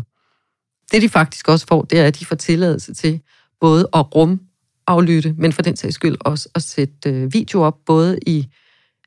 Det 0.92 1.02
de 1.02 1.10
faktisk 1.10 1.48
også 1.48 1.66
får, 1.68 1.82
det 1.82 2.00
er, 2.00 2.06
at 2.06 2.20
de 2.20 2.26
får 2.26 2.36
tilladelse 2.36 2.94
til 2.94 3.22
både 3.60 3.90
at 3.94 4.16
rum 4.16 4.40
aflytte, 4.90 5.34
men 5.38 5.54
for 5.54 5.62
den 5.62 5.76
sags 5.76 5.96
skyld 5.96 6.18
også 6.20 6.50
at 6.56 6.64
sætte 6.64 7.10
øh, 7.10 7.34
video 7.34 7.62
op, 7.62 7.76
både 7.86 8.20
i 8.26 8.48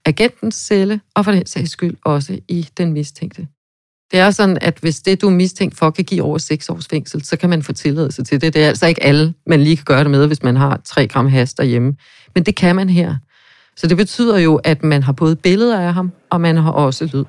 agentens 0.05 0.55
celle, 0.55 1.01
og 1.15 1.25
for 1.25 1.33
den 1.33 1.47
sags 1.47 1.71
skyld 1.71 1.97
også 2.05 2.39
i 2.49 2.69
den 2.77 2.93
mistænkte. 2.93 3.47
Det 4.11 4.21
er 4.21 4.31
sådan, 4.31 4.59
at 4.61 4.79
hvis 4.81 5.01
det, 5.01 5.23
du 5.23 5.27
er 5.27 5.31
mistænkt 5.31 5.77
for, 5.77 5.91
kan 5.91 6.05
give 6.05 6.23
over 6.23 6.39
6 6.39 6.69
års 6.69 6.89
fængsel, 6.89 7.25
så 7.25 7.37
kan 7.37 7.51
man 7.51 7.63
få 7.63 7.73
tilladelse 7.73 8.25
til 8.25 8.41
det. 8.41 8.55
Det 8.55 8.65
er 8.65 8.69
altså 8.69 8.87
ikke 8.87 9.03
alle, 9.03 9.35
man 9.47 9.63
lige 9.63 9.77
kan 9.77 9.85
gøre 9.85 10.03
det 10.03 10.11
med, 10.11 10.27
hvis 10.27 10.43
man 10.43 10.57
har 10.57 10.81
3 10.85 11.09
gram 11.09 11.27
has 11.27 11.55
derhjemme. 11.55 11.97
Men 12.35 12.45
det 12.45 12.57
kan 12.57 12.77
man 12.77 12.89
her. 12.89 13.17
Så 13.77 13.87
det 13.87 13.97
betyder 13.97 14.39
jo, 14.39 14.57
at 14.57 14.85
man 14.85 15.03
har 15.03 15.13
både 15.13 15.37
billeder 15.37 15.81
af 15.81 15.95
ham, 15.95 16.13
og 16.31 16.41
man 16.41 16.57
har 16.57 16.71
også 16.71 17.05
lyd. 17.13 17.25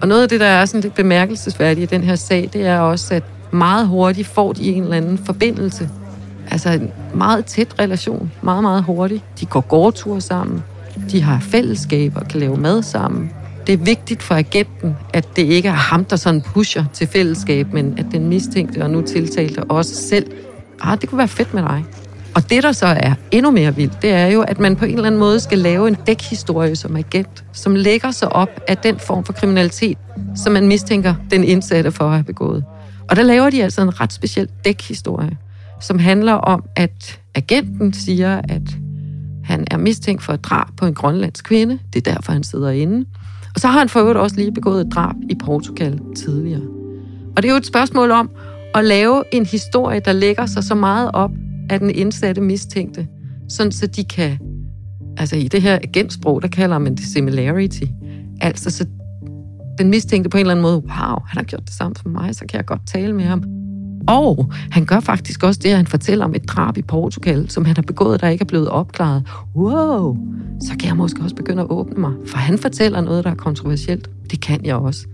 Og 0.00 0.08
noget 0.08 0.22
af 0.22 0.28
det, 0.28 0.40
der 0.40 0.46
er 0.46 0.64
sådan 0.64 0.80
lidt 0.80 0.94
bemærkelsesværdigt 0.94 1.92
i 1.92 1.94
den 1.94 2.04
her 2.04 2.16
sag, 2.16 2.50
det 2.52 2.66
er 2.66 2.78
også, 2.78 3.14
at 3.14 3.24
meget 3.52 3.88
hurtigt 3.88 4.28
får 4.28 4.52
de 4.52 4.64
en 4.64 4.82
eller 4.82 4.96
anden 4.96 5.18
forbindelse. 5.18 5.90
Altså 6.52 6.70
en 6.70 6.90
meget 7.14 7.44
tæt 7.44 7.74
relation, 7.78 8.32
meget, 8.42 8.62
meget 8.62 8.82
hurtigt. 8.82 9.22
De 9.40 9.46
går 9.46 9.60
gårdture 9.60 10.20
sammen, 10.20 10.62
de 11.10 11.22
har 11.22 11.40
fællesskaber, 11.40 12.24
kan 12.24 12.40
lave 12.40 12.56
mad 12.56 12.82
sammen. 12.82 13.30
Det 13.66 13.72
er 13.72 13.76
vigtigt 13.76 14.22
for 14.22 14.34
agenten, 14.34 14.96
at 15.14 15.36
det 15.36 15.42
ikke 15.42 15.68
er 15.68 15.72
ham, 15.72 16.04
der 16.04 16.16
sådan 16.16 16.40
pusher 16.40 16.84
til 16.92 17.06
fællesskab, 17.06 17.72
men 17.72 17.94
at 17.98 18.06
den 18.12 18.28
mistænkte 18.28 18.82
og 18.82 18.90
nu 18.90 19.02
tiltalte 19.02 19.64
også 19.64 19.94
selv, 19.94 20.26
ah, 20.80 21.00
det 21.00 21.08
kunne 21.08 21.18
være 21.18 21.28
fedt 21.28 21.54
med 21.54 21.62
dig. 21.62 21.84
Og 22.34 22.50
det, 22.50 22.62
der 22.62 22.72
så 22.72 22.86
er 22.86 23.14
endnu 23.30 23.50
mere 23.50 23.76
vildt, 23.76 24.02
det 24.02 24.10
er 24.10 24.26
jo, 24.26 24.40
at 24.40 24.58
man 24.58 24.76
på 24.76 24.84
en 24.84 24.94
eller 24.94 25.06
anden 25.06 25.18
måde 25.18 25.40
skal 25.40 25.58
lave 25.58 25.88
en 25.88 25.96
dækhistorie 26.06 26.76
som 26.76 26.96
agent, 26.96 27.44
som 27.52 27.74
lægger 27.74 28.10
sig 28.10 28.32
op 28.32 28.60
af 28.68 28.76
den 28.76 28.98
form 28.98 29.24
for 29.24 29.32
kriminalitet, 29.32 29.98
som 30.36 30.52
man 30.52 30.68
mistænker 30.68 31.14
den 31.30 31.44
indsatte 31.44 31.92
for 31.92 32.04
at 32.04 32.12
have 32.12 32.24
begået. 32.24 32.64
Og 33.10 33.16
der 33.16 33.22
laver 33.22 33.50
de 33.50 33.62
altså 33.62 33.82
en 33.82 34.00
ret 34.00 34.12
speciel 34.12 34.48
dækhistorie, 34.64 35.36
som 35.82 35.98
handler 35.98 36.32
om, 36.32 36.64
at 36.76 37.20
agenten 37.34 37.92
siger, 37.92 38.40
at 38.48 38.76
han 39.44 39.64
er 39.70 39.76
mistænkt 39.76 40.22
for 40.22 40.32
et 40.32 40.44
drab 40.44 40.68
på 40.76 40.86
en 40.86 40.94
grønlandsk 40.94 41.44
kvinde. 41.44 41.78
Det 41.92 42.06
er 42.06 42.12
derfor, 42.14 42.32
han 42.32 42.42
sidder 42.42 42.70
inde. 42.70 43.06
Og 43.54 43.60
så 43.60 43.68
har 43.68 43.78
han 43.78 43.88
for 43.88 44.00
øvrigt 44.00 44.18
også 44.18 44.36
lige 44.36 44.52
begået 44.52 44.86
et 44.86 44.92
drab 44.92 45.14
i 45.30 45.34
Portugal 45.34 46.00
tidligere. 46.16 46.62
Og 47.36 47.42
det 47.42 47.48
er 47.48 47.52
jo 47.52 47.58
et 47.58 47.66
spørgsmål 47.66 48.10
om 48.10 48.30
at 48.74 48.84
lave 48.84 49.24
en 49.32 49.46
historie, 49.46 50.00
der 50.04 50.12
lægger 50.12 50.46
sig 50.46 50.64
så 50.64 50.74
meget 50.74 51.10
op 51.14 51.30
af 51.70 51.78
den 51.78 51.90
indsatte 51.90 52.40
mistænkte, 52.40 53.06
sådan 53.48 53.72
så 53.72 53.86
de 53.86 54.04
kan, 54.04 54.38
altså 55.16 55.36
i 55.36 55.48
det 55.48 55.62
her 55.62 55.78
agentsprog, 55.82 56.42
der 56.42 56.48
kalder 56.48 56.78
man 56.78 56.94
det 56.94 57.04
similarity, 57.04 57.84
altså 58.40 58.70
så 58.70 58.86
den 59.78 59.90
mistænkte 59.90 60.30
på 60.30 60.36
en 60.36 60.40
eller 60.40 60.50
anden 60.50 60.62
måde, 60.62 60.76
wow, 60.76 61.18
han 61.26 61.36
har 61.36 61.42
gjort 61.42 61.64
det 61.66 61.74
samme 61.74 61.94
som 62.02 62.10
mig, 62.10 62.34
så 62.34 62.44
kan 62.48 62.56
jeg 62.56 62.66
godt 62.66 62.86
tale 62.86 63.12
med 63.12 63.24
ham. 63.24 63.61
Og 64.06 64.52
han 64.70 64.84
gør 64.84 65.00
faktisk 65.00 65.42
også 65.42 65.60
det, 65.62 65.68
at 65.68 65.76
han 65.76 65.86
fortæller 65.86 66.24
om 66.24 66.34
et 66.34 66.48
drab 66.48 66.76
i 66.76 66.82
Portugal, 66.82 67.50
som 67.50 67.64
han 67.64 67.76
har 67.76 67.82
begået, 67.82 68.20
der 68.20 68.28
ikke 68.28 68.42
er 68.42 68.46
blevet 68.46 68.68
opklaret. 68.68 69.22
Wow, 69.56 70.16
så 70.60 70.76
kan 70.80 70.88
jeg 70.88 70.96
måske 70.96 71.22
også 71.22 71.36
begynde 71.36 71.62
at 71.62 71.70
åbne 71.70 72.00
mig, 72.00 72.12
for 72.26 72.38
han 72.38 72.58
fortæller 72.58 73.00
noget, 73.00 73.24
der 73.24 73.30
er 73.30 73.34
kontroversielt. 73.34 74.10
Det 74.30 74.40
kan 74.40 74.60
jeg 74.64 74.76
også. 74.76 75.06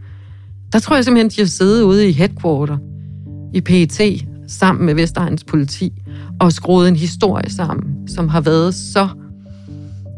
Der 0.73 0.79
tror 0.79 0.97
jeg 0.97 1.05
simpelthen, 1.05 1.31
de 1.31 1.41
har 1.41 1.47
siddet 1.47 1.83
ude 1.83 2.09
i 2.09 2.13
headquarter 2.13 2.79
i 3.55 3.61
PET 3.61 4.27
sammen 4.49 4.87
med 4.87 4.95
Vestegns 4.95 5.45
politi 5.45 5.93
og 6.41 6.53
skruet 6.53 6.89
en 6.89 6.97
historie 6.97 7.51
sammen, 7.51 8.09
som 8.09 8.29
har 8.29 8.41
været 8.41 8.75
så 8.75 9.09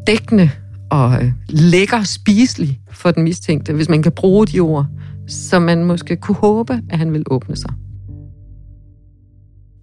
dækkende 0.07 0.51
og 0.91 1.23
øh, 1.23 1.33
lækker 1.49 2.03
spiselig 2.03 2.81
for 2.91 3.11
den 3.11 3.23
mistænkte, 3.23 3.73
hvis 3.73 3.89
man 3.89 4.03
kan 4.03 4.13
bruge 4.13 4.47
de 4.47 4.61
ord, 4.61 4.87
så 5.29 5.59
man 5.59 5.85
måske 5.85 6.17
kunne 6.17 6.37
håbe, 6.37 6.81
at 6.91 6.99
han 6.99 7.13
vil 7.13 7.25
åbne 7.31 7.57
sig. 7.57 7.71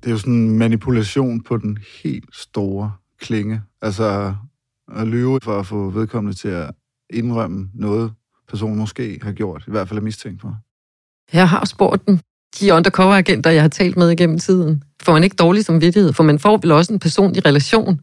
Det 0.07 0.11
er 0.11 0.15
jo 0.15 0.19
sådan 0.19 0.33
en 0.33 0.57
manipulation 0.57 1.41
på 1.41 1.57
den 1.57 1.77
helt 2.03 2.35
store 2.35 2.91
klinge. 3.19 3.61
Altså 3.81 4.35
at 4.95 5.07
lyve 5.07 5.39
for 5.43 5.59
at 5.59 5.65
få 5.65 5.89
vedkommende 5.89 6.37
til 6.37 6.47
at 6.47 6.71
indrømme 7.09 7.69
noget, 7.73 8.13
personen 8.49 8.77
måske 8.77 9.19
har 9.21 9.31
gjort, 9.31 9.63
i 9.67 9.71
hvert 9.71 9.87
fald 9.87 9.99
er 9.99 10.03
mistænkt 10.03 10.41
for. 10.41 10.57
Jeg 11.33 11.49
har 11.49 11.65
spurgt 11.65 12.07
dem, 12.07 12.19
de 12.59 12.73
undercover-agenter, 12.73 13.49
jeg 13.49 13.61
har 13.61 13.69
talt 13.69 13.97
med 13.97 14.09
igennem 14.09 14.39
tiden. 14.39 14.83
Får 15.01 15.13
man 15.13 15.23
ikke 15.23 15.35
dårlig 15.35 15.65
samvittighed, 15.65 16.13
for 16.13 16.23
man 16.23 16.39
får 16.39 16.57
vel 16.57 16.71
også 16.71 16.93
en 16.93 16.99
personlig 16.99 17.45
relation. 17.45 17.99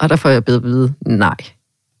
Og 0.00 0.08
der 0.08 0.16
får 0.16 0.28
jeg 0.28 0.44
bedre 0.44 0.58
at 0.58 0.64
vide, 0.64 0.94
nej. 1.06 1.36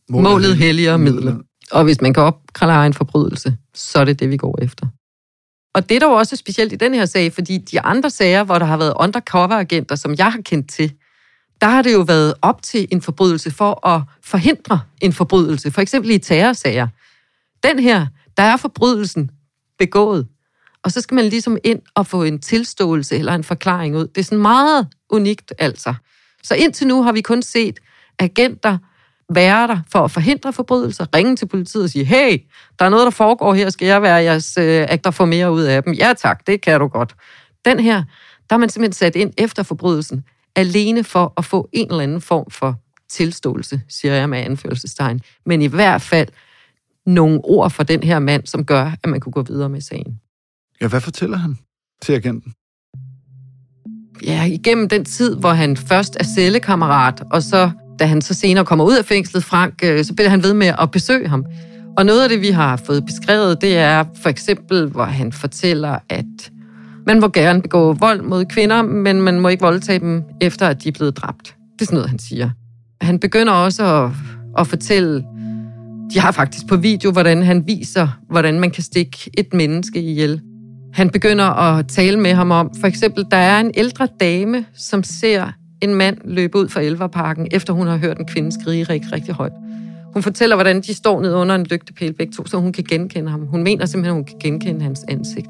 Målet, 0.08 0.30
Målet 0.30 0.56
helliger 0.56 0.96
midler. 0.96 1.38
Og 1.72 1.84
hvis 1.84 2.00
man 2.00 2.14
kan 2.14 2.22
opklare 2.22 2.86
en 2.86 2.94
forbrydelse, 2.94 3.56
så 3.74 3.98
er 3.98 4.04
det 4.04 4.20
det, 4.20 4.30
vi 4.30 4.36
går 4.36 4.58
efter. 4.62 4.86
Og 5.74 5.88
det 5.88 5.94
er 5.94 6.00
dog 6.00 6.16
også 6.16 6.36
specielt 6.36 6.72
i 6.72 6.76
den 6.76 6.94
her 6.94 7.06
sag, 7.06 7.32
fordi 7.32 7.58
de 7.58 7.80
andre 7.80 8.10
sager, 8.10 8.44
hvor 8.44 8.58
der 8.58 8.66
har 8.66 8.76
været 8.76 8.94
undercover-agenter, 8.96 9.96
som 9.96 10.14
jeg 10.18 10.32
har 10.32 10.40
kendt 10.40 10.70
til, 10.70 10.92
der 11.60 11.66
har 11.66 11.82
det 11.82 11.92
jo 11.92 12.00
været 12.00 12.34
op 12.42 12.62
til 12.62 12.88
en 12.90 13.02
forbrydelse 13.02 13.50
for 13.50 13.86
at 13.86 14.02
forhindre 14.24 14.80
en 15.00 15.12
forbrydelse. 15.12 15.70
For 15.70 15.80
eksempel 15.80 16.10
i 16.10 16.18
terrorsager. 16.18 16.88
Den 17.62 17.78
her, 17.78 18.06
der 18.36 18.42
er 18.42 18.56
forbrydelsen 18.56 19.30
begået. 19.78 20.26
Og 20.84 20.92
så 20.92 21.00
skal 21.00 21.14
man 21.14 21.24
ligesom 21.24 21.58
ind 21.64 21.82
og 21.94 22.06
få 22.06 22.22
en 22.22 22.38
tilståelse 22.38 23.16
eller 23.16 23.34
en 23.34 23.44
forklaring 23.44 23.96
ud. 23.96 24.06
Det 24.06 24.18
er 24.18 24.24
sådan 24.24 24.38
meget 24.38 24.88
unikt 25.10 25.52
altså. 25.58 25.94
Så 26.42 26.54
indtil 26.54 26.86
nu 26.86 27.02
har 27.02 27.12
vi 27.12 27.20
kun 27.20 27.42
set 27.42 27.80
agenter 28.18 28.78
være 29.34 29.68
der 29.68 29.78
for 29.92 30.04
at 30.04 30.10
forhindre 30.10 30.52
forbrydelser, 30.52 31.06
ringe 31.14 31.36
til 31.36 31.46
politiet 31.46 31.84
og 31.84 31.90
sige, 31.90 32.04
hey, 32.04 32.38
der 32.78 32.84
er 32.84 32.88
noget, 32.88 33.04
der 33.04 33.10
foregår 33.10 33.54
her, 33.54 33.70
skal 33.70 33.86
jeg 33.86 34.02
være 34.02 34.14
jeres 34.14 34.58
øh, 34.58 34.86
agter 34.88 35.10
få 35.10 35.24
mere 35.24 35.52
ud 35.52 35.62
af 35.62 35.82
dem? 35.82 35.92
Ja 35.92 36.12
tak, 36.18 36.46
det 36.46 36.60
kan 36.60 36.80
du 36.80 36.86
godt. 36.86 37.14
Den 37.64 37.80
her, 37.80 38.02
der 38.50 38.56
er 38.56 38.58
man 38.58 38.68
simpelthen 38.68 38.92
sat 38.92 39.16
ind 39.16 39.32
efter 39.38 39.62
forbrydelsen, 39.62 40.24
alene 40.56 41.04
for 41.04 41.32
at 41.36 41.44
få 41.44 41.68
en 41.72 41.90
eller 41.90 42.02
anden 42.02 42.20
form 42.20 42.50
for 42.50 42.80
tilståelse, 43.10 43.80
siger 43.88 44.14
jeg 44.14 44.28
med 44.28 44.38
anførselstegn. 44.38 45.20
Men 45.46 45.62
i 45.62 45.66
hvert 45.66 46.02
fald 46.02 46.28
nogle 47.06 47.40
ord 47.44 47.70
for 47.70 47.82
den 47.82 48.02
her 48.02 48.18
mand, 48.18 48.46
som 48.46 48.64
gør, 48.64 48.92
at 49.02 49.10
man 49.10 49.20
kunne 49.20 49.32
gå 49.32 49.42
videre 49.42 49.68
med 49.68 49.80
sagen. 49.80 50.20
Ja, 50.80 50.88
hvad 50.88 51.00
fortæller 51.00 51.36
han 51.36 51.58
til 52.02 52.12
agenten? 52.12 52.52
Ja, 54.22 54.44
igennem 54.44 54.88
den 54.88 55.04
tid, 55.04 55.36
hvor 55.36 55.52
han 55.52 55.76
først 55.76 56.16
er 56.20 56.24
cellekammerat, 56.24 57.22
og 57.32 57.42
så 57.42 57.70
da 58.00 58.04
han 58.04 58.22
så 58.22 58.34
senere 58.34 58.64
kommer 58.64 58.84
ud 58.84 58.96
af 58.96 59.04
fængslet, 59.04 59.44
Frank, 59.44 59.74
øh, 59.84 60.04
så 60.04 60.14
bliver 60.14 60.28
han 60.28 60.42
ved 60.42 60.54
med 60.54 60.72
at 60.78 60.90
besøge 60.90 61.28
ham. 61.28 61.44
Og 61.96 62.06
noget 62.06 62.22
af 62.22 62.28
det, 62.28 62.40
vi 62.40 62.50
har 62.50 62.76
fået 62.76 63.06
beskrevet, 63.06 63.60
det 63.60 63.78
er 63.78 64.04
for 64.22 64.28
eksempel, 64.28 64.86
hvor 64.86 65.04
han 65.04 65.32
fortæller, 65.32 65.98
at 66.08 66.50
man 67.06 67.20
må 67.20 67.28
gerne 67.28 67.62
begå 67.62 67.92
vold 67.92 68.22
mod 68.22 68.44
kvinder, 68.44 68.82
men 68.82 69.22
man 69.22 69.40
må 69.40 69.48
ikke 69.48 69.62
voldtage 69.62 69.98
dem, 69.98 70.22
efter 70.40 70.68
at 70.68 70.82
de 70.82 70.88
er 70.88 70.92
blevet 70.92 71.16
dræbt. 71.16 71.44
Det 71.72 71.80
er 71.80 71.84
sådan 71.84 71.96
noget, 71.96 72.10
han 72.10 72.18
siger. 72.18 72.50
Han 73.00 73.18
begynder 73.18 73.52
også 73.52 73.84
at, 74.04 74.10
at 74.58 74.66
fortælle, 74.66 75.24
de 76.14 76.20
har 76.20 76.32
faktisk 76.32 76.66
på 76.66 76.76
video, 76.76 77.10
hvordan 77.10 77.42
han 77.42 77.66
viser, 77.66 78.08
hvordan 78.30 78.60
man 78.60 78.70
kan 78.70 78.82
stikke 78.82 79.30
et 79.38 79.54
menneske 79.54 80.02
ihjel. 80.02 80.40
Han 80.94 81.10
begynder 81.10 81.44
at 81.44 81.88
tale 81.88 82.20
med 82.20 82.34
ham 82.34 82.50
om, 82.50 82.70
for 82.80 82.86
eksempel, 82.86 83.24
der 83.30 83.36
er 83.36 83.60
en 83.60 83.70
ældre 83.74 84.08
dame, 84.20 84.64
som 84.74 85.02
ser 85.02 85.52
en 85.82 85.94
mand 85.94 86.18
løbe 86.24 86.58
ud 86.58 86.68
fra 86.68 86.80
Elverparken, 86.80 87.48
efter 87.50 87.72
hun 87.72 87.86
har 87.86 87.96
hørt 87.96 88.18
en 88.18 88.26
kvinde 88.26 88.52
skrige 88.60 88.84
rigtig, 88.84 89.12
rigtig 89.12 89.34
højt. 89.34 89.52
Hun 90.12 90.22
fortæller, 90.22 90.56
hvordan 90.56 90.80
de 90.80 90.94
står 90.94 91.22
ned 91.22 91.34
under 91.34 91.54
en 91.54 91.64
lygtepæl 91.64 92.12
begge 92.12 92.32
to, 92.32 92.46
så 92.46 92.56
hun 92.56 92.72
kan 92.72 92.84
genkende 92.84 93.30
ham. 93.30 93.46
Hun 93.46 93.62
mener 93.62 93.86
simpelthen, 93.86 94.10
at 94.10 94.14
hun 94.14 94.24
kan 94.24 94.36
genkende 94.42 94.82
hans 94.82 95.04
ansigt. 95.08 95.48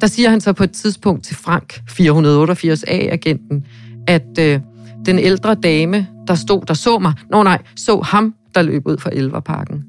Der 0.00 0.06
siger 0.06 0.30
han 0.30 0.40
så 0.40 0.52
på 0.52 0.64
et 0.64 0.72
tidspunkt 0.72 1.24
til 1.24 1.36
Frank, 1.36 1.82
488A-agenten, 1.90 3.64
at 4.06 4.38
øh, 4.40 4.60
den 5.06 5.18
ældre 5.18 5.54
dame, 5.54 6.06
der 6.26 6.34
stod, 6.34 6.62
der 6.68 6.74
så 6.74 6.98
mig, 6.98 7.12
nå 7.30 7.42
nej, 7.42 7.62
så 7.76 8.00
ham, 8.00 8.34
der 8.54 8.62
løb 8.62 8.86
ud 8.86 8.98
fra 8.98 9.10
Elverparken. 9.12 9.84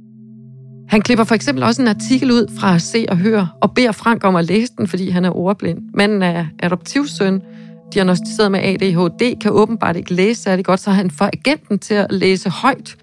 Han 0.90 1.02
klipper 1.02 1.24
for 1.24 1.36
eksempel 1.36 1.64
også 1.64 1.82
en 1.82 1.88
artikel 1.88 2.32
ud 2.32 2.52
fra 2.60 2.80
Se 2.80 3.06
og 3.10 3.18
Hør, 3.18 3.58
og 3.62 3.74
beder 3.74 3.92
Frank 3.92 4.24
om 4.24 4.36
at 4.36 4.46
læse 4.46 4.74
den, 4.78 4.88
fordi 4.88 5.10
han 5.10 5.26
er 5.26 5.38
ordblind. 5.38 5.80
Manden 5.94 6.22
er 6.22 6.46
adoptivsøn, 6.60 7.42
diagnostiseret 7.94 8.52
med 8.52 8.60
ADHD, 8.60 9.40
kan 9.42 9.52
åbenbart 9.52 9.96
ikke 9.96 10.14
læse 10.14 10.42
særlig 10.42 10.66
godt, 10.66 10.80
så 10.80 10.92
han 10.92 11.12
får 11.12 11.26
agenten 11.26 11.80
til 11.80 11.94
at 11.94 12.08
læse 12.10 12.50
højt 12.50 12.98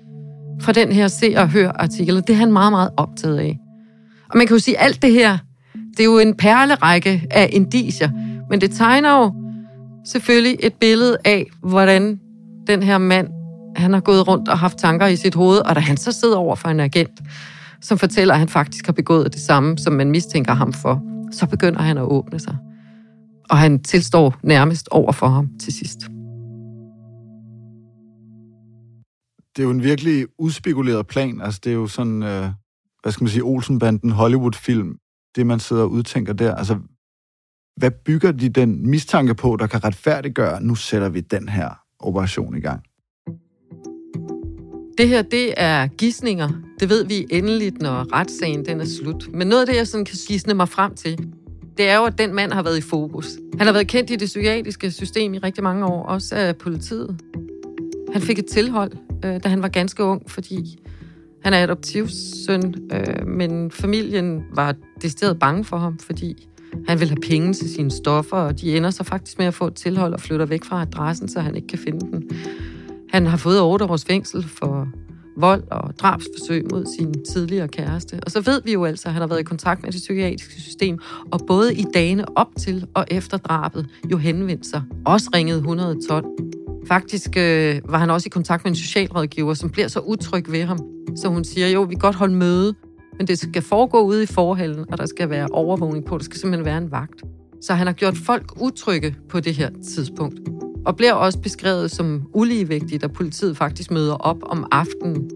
fra 0.61 0.73
den 0.73 0.93
her 0.93 1.09
Se 1.09 1.35
og 1.37 1.49
Hør 1.49 1.71
artikel. 1.71 2.17
Det 2.17 2.31
er 2.31 2.35
han 2.35 2.53
meget, 2.53 2.73
meget 2.73 2.91
optaget 2.97 3.39
af. 3.39 3.59
Og 4.31 4.39
man 4.39 4.47
kan 4.47 4.57
jo 4.57 4.61
sige, 4.61 4.79
at 4.79 4.85
alt 4.85 5.03
det 5.03 5.13
her, 5.13 5.39
det 5.91 6.01
er 6.01 6.05
jo 6.05 6.19
en 6.19 6.35
perlerække 6.35 7.27
af 7.31 7.51
indicier, 7.53 8.11
men 8.51 8.61
det 8.61 8.71
tegner 8.71 9.19
jo 9.19 9.33
selvfølgelig 10.07 10.57
et 10.61 10.75
billede 10.75 11.17
af, 11.25 11.47
hvordan 11.63 12.21
den 12.67 12.83
her 12.83 12.99
mand, 12.99 13.29
han 13.77 13.93
har 13.93 14.01
gået 14.01 14.29
rundt 14.29 14.49
og 14.49 14.59
haft 14.59 14.79
tanker 14.79 15.07
i 15.07 15.17
sit 15.17 15.35
hoved, 15.35 15.59
og 15.59 15.75
da 15.75 15.81
han 15.81 15.97
så 15.97 16.13
sidder 16.13 16.37
over 16.37 16.57
for 16.57 16.69
en 16.69 16.81
agent, 16.81 17.21
som 17.81 17.99
fortæller, 17.99 18.35
at 18.35 18.41
han 18.41 18.49
faktisk 18.49 18.87
har 18.87 18.93
begået 18.93 19.33
det 19.33 19.41
samme, 19.41 19.79
som 19.79 19.93
man 19.93 20.11
mistænker 20.11 20.55
ham 20.55 20.73
for, 20.73 21.03
så 21.33 21.47
begynder 21.47 21.83
han 21.83 21.99
at 21.99 22.03
åbne 22.03 22.41
sig. 22.41 22.57
Og 23.51 23.59
han 23.59 23.83
tilstår 23.83 24.35
nærmest 24.43 24.89
over 24.89 25.13
for 25.13 25.27
ham 25.27 25.49
til 25.59 25.73
sidst. 25.73 26.01
Det 29.57 29.63
er 29.63 29.65
jo 29.65 29.71
en 29.71 29.83
virkelig 29.83 30.27
udspekuleret 30.39 31.07
plan. 31.07 31.41
Altså, 31.41 31.61
det 31.65 31.71
er 31.71 31.75
jo 31.75 31.87
sådan, 31.87 32.23
øh, 32.23 32.47
hvad 33.03 33.13
skal 33.13 33.25
man 33.25 33.31
sige, 33.31 33.43
Olsenbanden 33.43 34.11
Hollywood-film, 34.11 34.99
det 35.37 35.47
man 35.47 35.61
sidder 35.61 35.83
og 35.83 35.91
udtænker 35.91 36.33
der. 36.33 36.55
Altså, 36.55 36.79
hvad 37.77 37.91
bygger 37.91 38.33
de 38.33 38.49
den 38.49 38.91
mistanke 38.91 39.35
på, 39.35 39.57
der 39.57 39.67
kan 39.67 39.85
retfærdiggøre, 39.85 40.63
nu 40.63 40.75
sætter 40.75 41.09
vi 41.09 41.21
den 41.21 41.49
her 41.49 41.71
operation 41.99 42.57
i 42.57 42.61
gang? 42.61 42.83
Det 44.99 45.09
her, 45.09 45.23
det 45.23 45.55
er 45.57 45.87
gissninger. 45.87 46.49
Det 46.81 46.89
ved 46.89 47.05
vi 47.07 47.27
endeligt, 47.31 47.83
når 47.83 48.13
retssagen 48.13 48.65
den 48.65 48.81
er 48.81 48.85
slut. 48.85 49.29
Men 49.33 49.47
noget 49.47 49.61
af 49.61 49.67
det, 49.67 49.77
jeg 49.77 49.89
sådan 49.89 50.05
kan 50.05 50.17
gisne 50.29 50.55
mig 50.55 50.69
frem 50.69 50.95
til, 50.95 51.35
det 51.77 51.89
er 51.89 51.97
jo, 51.97 52.05
at 52.05 52.19
den 52.19 52.35
mand 52.35 52.53
har 52.53 52.63
været 52.63 52.79
i 52.79 52.81
fokus. 52.81 53.27
Han 53.59 53.67
har 53.67 53.73
været 53.73 53.89
kendt 53.89 54.11
i 54.11 54.17
det 54.17 54.27
psykiatriske 54.27 54.91
system 54.91 55.35
i 55.35 55.39
rigtig 55.39 55.63
mange 55.65 55.87
år, 55.87 56.03
også 56.03 56.37
af 56.37 56.57
politiet. 56.57 57.21
Han 58.13 58.23
fik 58.23 58.39
et 58.39 58.47
tilhold, 58.47 58.93
øh, 59.25 59.41
da 59.45 59.49
han 59.49 59.63
var 59.63 59.69
ganske 59.69 60.05
ung, 60.05 60.31
fordi 60.31 60.79
han 61.45 61.55
er 61.55 61.63
adoptivsøn, 61.63 62.75
øh, 62.93 63.27
men 63.27 63.71
familien 63.71 64.45
var 64.55 64.75
decideret 65.03 65.39
bange 65.39 65.65
for 65.65 65.77
ham, 65.77 65.99
fordi 65.99 66.49
han 66.89 67.01
vil 67.01 67.09
have 67.09 67.21
penge 67.23 67.53
til 67.53 67.75
sine 67.75 67.91
stoffer, 67.91 68.37
og 68.37 68.61
de 68.61 68.77
ender 68.77 68.91
så 68.91 69.05
faktisk 69.05 69.39
med 69.39 69.47
at 69.47 69.55
få 69.55 69.67
et 69.67 69.75
tilhold 69.75 70.15
og 70.15 70.21
flytter 70.21 70.47
væk 70.47 70.65
fra 70.65 70.83
adressen, 70.83 71.29
så 71.29 71.41
han 71.41 71.55
ikke 71.57 71.69
kan 71.69 71.79
finde 71.79 72.01
den. 72.01 72.31
Han 73.11 73.27
har 73.27 73.37
fået 73.37 73.61
8 73.61 73.85
års 73.85 74.05
fængsel 74.05 74.43
for 74.43 74.89
vold 75.37 75.63
og 75.71 75.99
drabsforsøg 75.99 76.67
mod 76.71 76.87
sin 76.99 77.15
tidligere 77.33 77.69
kæreste. 77.69 78.21
Og 78.23 78.31
så 78.31 78.41
ved 78.41 78.63
vi 78.65 78.73
jo 78.73 78.85
altså, 78.85 79.09
at 79.09 79.13
han 79.13 79.21
har 79.21 79.29
været 79.29 79.41
i 79.41 79.43
kontakt 79.43 79.83
med 79.83 79.93
det 79.93 79.99
psykiatriske 79.99 80.61
system, 80.61 80.99
og 81.33 81.41
både 81.47 81.75
i 81.75 81.85
dagene 81.95 82.39
op 82.39 82.49
til 82.59 82.87
og 82.95 83.05
efter 83.11 83.37
drabet 83.37 83.87
jo 84.11 84.17
henvendte 84.17 84.69
sig. 84.69 84.83
Også 85.07 85.31
ringede 85.35 85.59
112. 85.59 86.27
Faktisk 86.89 87.37
øh, 87.37 87.81
var 87.85 87.99
han 87.99 88.11
også 88.11 88.27
i 88.27 88.29
kontakt 88.31 88.65
med 88.65 88.73
en 88.73 88.77
socialrådgiver, 88.77 89.55
som 89.55 89.71
bliver 89.71 89.89
så 89.89 90.01
utryg 90.01 90.53
ved 90.53 90.65
ham. 90.65 90.79
Så 91.17 91.29
hun 91.29 91.45
siger, 91.45 91.69
jo, 91.69 91.83
vi 91.83 91.95
kan 91.95 92.01
godt 92.01 92.17
holde 92.17 92.35
møde, 92.35 92.75
men 93.19 93.27
det 93.27 93.39
skal 93.39 93.63
foregå 93.63 94.01
ude 94.01 94.23
i 94.23 94.27
forhallen, 94.27 94.85
og 94.93 94.99
der 94.99 95.07
skal 95.07 95.31
være 95.31 95.49
overvågning 95.53 96.05
på. 96.05 96.19
Der 96.19 96.25
skal 96.25 96.41
simpelthen 96.41 96.65
være 96.65 96.79
en 96.79 96.91
vagt. 96.91 97.23
Så 97.63 97.75
han 97.75 97.87
har 97.87 97.95
gjort 97.95 98.17
folk 98.17 98.61
utrygge 98.61 99.17
på 99.29 99.41
det 99.41 99.55
her 99.55 99.71
tidspunkt. 99.95 100.64
Og 100.87 100.97
bliver 100.97 101.13
også 101.13 101.41
beskrevet 101.41 101.91
som 101.91 102.31
uligevægtig, 102.33 103.01
da 103.01 103.07
politiet 103.07 103.57
faktisk 103.57 103.91
møder 103.91 104.15
op 104.15 104.39
om 104.43 104.67
aftenen, 104.71 105.31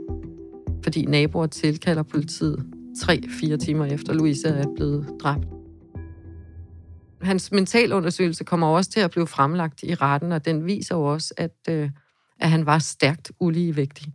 fordi 0.82 1.04
naboer 1.04 1.46
tilkalder 1.46 2.02
politiet 2.02 2.66
3-4 2.98 3.56
timer 3.56 3.84
efter 3.84 4.12
Louise 4.12 4.48
er 4.48 4.66
blevet 4.76 5.06
dræbt. 5.22 5.46
Hans 7.22 7.52
mentalundersøgelse 7.52 8.44
kommer 8.44 8.66
også 8.66 8.90
til 8.90 9.00
at 9.00 9.10
blive 9.10 9.26
fremlagt 9.26 9.82
i 9.82 9.94
retten, 9.94 10.32
og 10.32 10.44
den 10.44 10.66
viser 10.66 10.96
jo 10.96 11.04
også, 11.04 11.34
at, 11.36 11.56
øh, 11.68 11.90
at 12.40 12.50
han 12.50 12.66
var 12.66 12.78
stærkt 12.78 13.32
uligevægtig. 13.40 14.12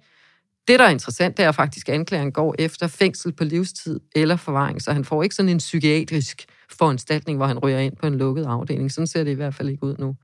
Det, 0.67 0.79
der 0.79 0.85
er 0.85 0.89
interessant, 0.89 1.37
det 1.37 1.45
er 1.45 1.51
faktisk, 1.51 1.89
at 1.89 1.95
anklageren 1.95 2.31
går 2.31 2.55
efter 2.59 2.87
fængsel 2.87 3.31
på 3.31 3.43
livstid 3.43 3.99
eller 4.15 4.35
forvaring, 4.35 4.81
så 4.81 4.91
han 4.93 5.05
får 5.05 5.23
ikke 5.23 5.35
sådan 5.35 5.49
en 5.49 5.57
psykiatrisk 5.57 6.45
foranstaltning, 6.71 7.37
hvor 7.37 7.45
han 7.45 7.59
ryger 7.59 7.79
ind 7.79 7.95
på 7.95 8.07
en 8.07 8.15
lukket 8.15 8.45
afdeling. 8.45 8.91
Sådan 8.91 9.07
ser 9.07 9.23
det 9.23 9.31
i 9.31 9.35
hvert 9.35 9.53
fald 9.53 9.69
ikke 9.69 9.83
ud 9.83 9.95
nu. 9.99 10.15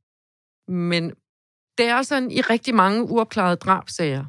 Men 0.69 1.11
det 1.77 1.85
er 1.85 2.01
sådan 2.01 2.31
i 2.31 2.41
rigtig 2.41 2.75
mange 2.75 3.03
uopklarede 3.03 3.55
drabsager, 3.55 4.25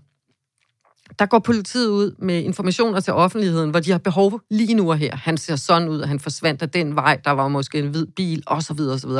der 1.19 1.27
går 1.27 1.39
politiet 1.39 1.89
ud 1.89 2.15
med 2.19 2.43
informationer 2.43 3.01
til 3.01 3.13
offentligheden, 3.13 3.71
hvor 3.71 3.81
de 3.81 3.91
har 3.91 3.99
behov 3.99 4.41
lige 4.51 4.75
nu 4.75 4.91
og 4.91 4.99
her. 4.99 5.17
Han 5.17 5.39
ser 5.39 5.57
sådan 5.57 5.89
ud, 5.89 6.03
han 6.03 6.21
forsvandt 6.21 6.63
af 6.63 6.71
den 6.71 6.97
vej, 6.97 7.21
der 7.25 7.31
var 7.31 7.49
måske 7.49 7.79
en 7.79 7.91
hvid 7.91 8.07
bil, 8.07 8.43
osv. 8.47 8.81
osv. 8.81 9.11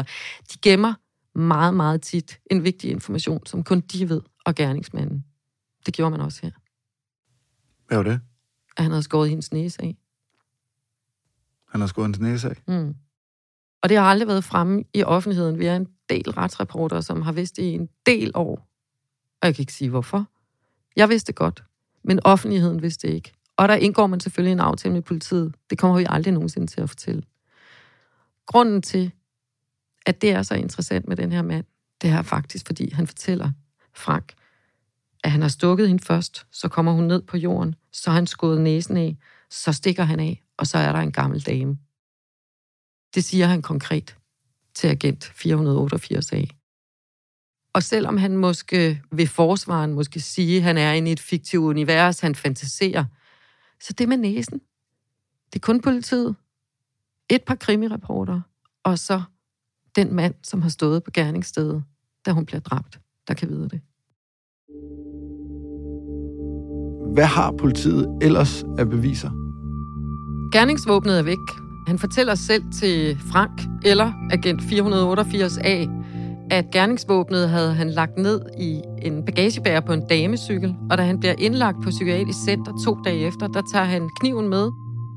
De 0.53 0.59
gemmer 0.63 0.95
meget, 1.35 1.75
meget 1.75 2.03
tit 2.03 2.41
en 2.51 2.65
vigtig 2.65 2.91
information, 2.91 3.47
som 3.47 3.65
kun 3.65 3.81
de 3.81 4.09
ved, 4.09 4.21
og 4.45 4.55
gerningsmanden. 4.55 5.25
Det 5.87 5.95
gjorde 5.95 6.11
man 6.11 6.21
også 6.21 6.41
her. 6.43 6.51
Hvad 7.87 7.97
var 7.97 8.05
det? 8.05 8.21
At 8.77 8.83
han 8.83 8.91
havde 8.91 9.03
skåret 9.03 9.29
hendes 9.29 9.53
næse 9.53 9.83
af. 9.83 9.97
Han 11.69 11.81
har 11.81 11.89
skåret 11.89 12.07
hendes 12.07 12.21
næse 12.21 12.49
af? 12.51 12.63
Mm. 12.69 12.95
Og 13.83 13.89
det 13.89 13.97
har 13.97 14.05
aldrig 14.05 14.29
været 14.29 14.45
fremme 14.45 14.85
i 14.95 15.03
offentligheden. 15.03 15.59
Vi 15.59 15.67
er 15.67 15.77
en 15.77 15.89
del 16.11 16.31
retsreporter, 16.31 17.01
som 17.01 17.23
har 17.23 17.33
vidst 17.33 17.59
i 17.59 17.65
en 17.65 17.89
del 18.07 18.33
år. 18.35 18.69
Og 19.41 19.47
jeg 19.47 19.55
kan 19.55 19.63
ikke 19.63 19.73
sige 19.73 19.91
hvorfor. 19.91 20.27
Jeg 20.97 21.09
vidste 21.09 21.33
godt, 21.33 21.65
men 22.05 22.21
offentligheden 22.25 22.83
vidste 22.83 23.09
ikke. 23.09 23.33
Og 23.57 23.69
der 23.69 23.75
indgår 23.75 24.07
man 24.07 24.21
selvfølgelig 24.21 24.53
en 24.53 24.61
aftale 24.61 24.95
med 24.95 25.03
politiet. 25.03 25.55
Det 25.71 25.79
kommer 25.79 25.99
vi 25.99 26.07
aldrig 26.09 26.33
nogensinde 26.35 26.67
til 26.67 26.81
at 26.81 26.89
fortælle. 26.89 27.23
Grunden 28.47 28.83
til, 28.83 29.13
at 30.07 30.23
det 30.23 30.31
er 30.31 30.43
så 30.43 30.55
interessant 30.55 31.09
med 31.09 31.17
den 31.17 31.33
her 31.33 31.43
mand, 31.43 31.65
det 32.03 32.11
er 32.11 32.23
faktisk, 32.23 32.67
fordi 32.67 32.91
han 32.91 33.07
fortæller 33.07 33.53
Frank, 33.95 34.33
at 35.25 35.31
han 35.31 35.43
har 35.43 35.49
stukket 35.49 35.89
hende 35.89 36.05
først, 36.05 36.47
så 36.51 36.69
kommer 36.69 36.93
hun 36.93 37.05
ned 37.05 37.23
på 37.23 37.37
jorden, 37.37 37.75
så 37.93 38.11
har 38.11 38.15
han 38.15 38.27
skåret 38.27 38.61
næsen 38.61 38.97
af, 38.97 39.17
så 39.51 39.73
stikker 39.73 40.03
han 40.03 40.21
af, 40.21 40.43
og 40.57 40.67
så 40.67 40.79
er 40.79 40.93
der 40.93 40.99
en 40.99 41.13
gammel 41.13 41.41
dame. 41.41 41.79
Det 43.15 43.25
siger 43.25 43.47
han 43.47 43.63
konkret 43.63 44.17
til 44.81 44.89
agent 44.89 45.25
488A. 45.25 46.47
Og 47.75 47.83
selvom 47.83 48.17
han 48.17 48.37
måske 48.37 49.03
ved 49.13 49.27
forsvaren 49.27 49.93
måske 49.93 50.21
sige, 50.21 50.57
at 50.57 50.63
han 50.63 50.79
er 50.79 50.93
inde 50.93 51.09
i 51.09 51.13
et 51.13 51.21
fiktivt 51.21 51.65
univers, 51.65 52.21
han 52.21 52.35
fantaserer, 52.35 53.05
så 53.81 53.93
det 53.93 54.09
med 54.09 54.17
næsen, 54.17 54.61
det 55.53 55.57
er 55.57 55.67
kun 55.67 55.81
politiet, 55.81 56.37
et 57.31 57.43
par 57.43 57.55
krimireporter, 57.55 58.41
og 58.85 58.99
så 58.99 59.23
den 59.97 60.15
mand, 60.15 60.35
som 60.43 60.63
har 60.63 60.69
stået 60.69 61.05
på 61.05 61.11
gerningsstedet, 61.11 61.85
da 62.27 62.33
hun 62.33 62.47
bliver 62.47 62.61
dræbt, 62.61 63.01
der 63.29 63.35
kan 63.35 63.49
vide 63.49 63.69
det. 63.69 63.81
Hvad 67.15 67.27
har 67.27 67.53
politiet 67.59 68.19
ellers 68.23 68.65
af 68.79 68.91
beviser? 68.91 69.31
Gerningsvåbnet 70.53 71.19
er 71.19 71.23
væk, 71.23 71.70
han 71.91 71.99
fortæller 71.99 72.35
selv 72.35 72.63
til 72.73 73.19
Frank, 73.33 73.63
eller 73.85 74.13
agent 74.31 74.61
488A, 74.61 75.89
at 76.51 76.71
gerningsvåbnet 76.73 77.49
havde 77.49 77.75
han 77.75 77.91
lagt 77.91 78.19
ned 78.19 78.41
i 78.59 78.81
en 79.03 79.25
bagagebærer 79.25 79.81
på 79.81 79.93
en 79.93 80.03
damecykel, 80.11 80.75
og 80.91 80.99
da 80.99 81.03
han 81.03 81.21
bliver 81.21 81.35
indlagt 81.39 81.77
på 81.83 81.91
psykiatrisk 81.91 82.39
center 82.45 82.73
to 82.85 82.99
dage 83.05 83.27
efter, 83.27 83.47
der 83.47 83.63
tager 83.73 83.85
han 83.85 84.09
kniven 84.21 84.49
med. 84.49 84.71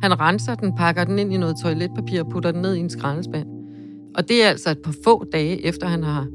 Han 0.03 0.19
renser 0.19 0.55
den, 0.55 0.75
pakker 0.77 1.03
den 1.03 1.19
ind 1.19 1.33
i 1.33 1.38
noget 1.38 1.55
toiletpapir 1.63 2.23
og 2.23 2.29
putter 2.31 2.51
den 2.51 2.62
ned 2.62 2.75
i 2.75 2.79
en 2.79 2.89
skraldespand. 2.89 3.47
Og 4.15 4.29
det 4.29 4.43
er 4.43 4.49
altså 4.49 4.69
et 4.69 4.79
par 4.83 4.93
få 5.03 5.25
dage 5.31 5.65
efter, 5.65 5.88
han 5.88 6.03
har 6.03 6.27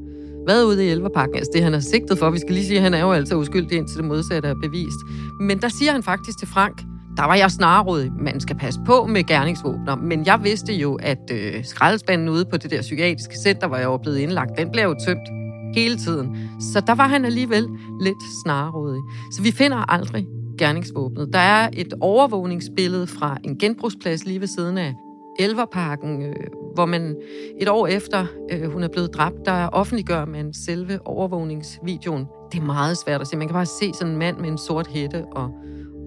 været 0.47 0.63
ude 0.63 0.85
i 0.85 0.89
elverpakken. 0.89 1.35
Altså 1.35 1.51
det, 1.53 1.63
han 1.63 1.73
har 1.73 1.79
sigtet 1.79 2.19
for. 2.19 2.29
Vi 2.29 2.39
skal 2.39 2.53
lige 2.53 2.65
sige, 2.65 2.77
at 2.77 2.83
han 2.83 2.93
er 2.93 3.01
jo 3.01 3.11
altså 3.11 3.35
uskyldig, 3.35 3.77
indtil 3.77 3.97
det 3.97 4.05
modsatte 4.05 4.49
er 4.49 4.55
bevist. 4.61 4.99
Men 5.39 5.61
der 5.61 5.69
siger 5.69 5.91
han 5.91 6.03
faktisk 6.03 6.39
til 6.39 6.47
Frank, 6.47 6.81
der 7.19 7.25
var 7.25 7.35
jeg 7.35 7.51
snarere 7.51 8.09
man 8.19 8.39
skal 8.39 8.55
passe 8.55 8.79
på 8.85 9.05
med 9.05 9.23
gerningsvåbner, 9.23 9.95
men 9.95 10.25
jeg 10.25 10.39
vidste 10.43 10.73
jo, 10.73 10.95
at 10.95 11.31
øh, 11.31 11.65
skraldespanden 11.65 12.29
ude 12.29 12.45
på 12.45 12.57
det 12.57 12.71
der 12.71 12.81
psykiatriske 12.81 13.37
center, 13.37 13.67
hvor 13.67 13.77
jeg 13.77 13.91
var 13.91 13.97
blevet 13.97 14.17
indlagt, 14.17 14.57
den 14.57 14.71
blev 14.71 14.83
jo 14.83 14.95
tømt 15.05 15.29
hele 15.75 15.97
tiden. 15.97 16.37
Så 16.73 16.81
der 16.87 16.95
var 16.95 17.07
han 17.07 17.25
alligevel 17.25 17.67
lidt 18.01 18.17
snarrådig. 18.43 19.01
Så 19.31 19.41
vi 19.41 19.51
finder 19.51 19.91
aldrig 19.91 20.27
gerningsvåbnet. 20.57 21.29
Der 21.33 21.39
er 21.39 21.69
et 21.73 21.93
overvågningsbillede 22.01 23.07
fra 23.07 23.37
en 23.43 23.57
genbrugsplads 23.57 24.25
lige 24.25 24.39
ved 24.39 24.47
siden 24.47 24.77
af 24.77 24.93
Elverparken, 25.39 26.21
øh, 26.21 26.35
hvor 26.75 26.85
man 26.85 27.15
et 27.61 27.69
år 27.69 27.87
efter 27.87 28.25
øh, 28.51 28.71
hun 28.71 28.83
er 28.83 28.87
blevet 28.87 29.13
dræbt, 29.13 29.45
der 29.45 29.67
offentliggør 29.67 30.25
man 30.25 30.53
selve 30.53 30.99
overvågningsvideoen. 31.07 32.25
Det 32.51 32.59
er 32.59 32.65
meget 32.65 32.97
svært 32.97 33.21
at 33.21 33.27
se. 33.27 33.37
Man 33.37 33.47
kan 33.47 33.53
bare 33.53 33.65
se 33.65 33.93
sådan 33.93 34.13
en 34.13 34.19
mand 34.19 34.37
med 34.37 34.49
en 34.49 34.57
sort 34.57 34.87
hætte 34.87 35.25
og, 35.31 35.49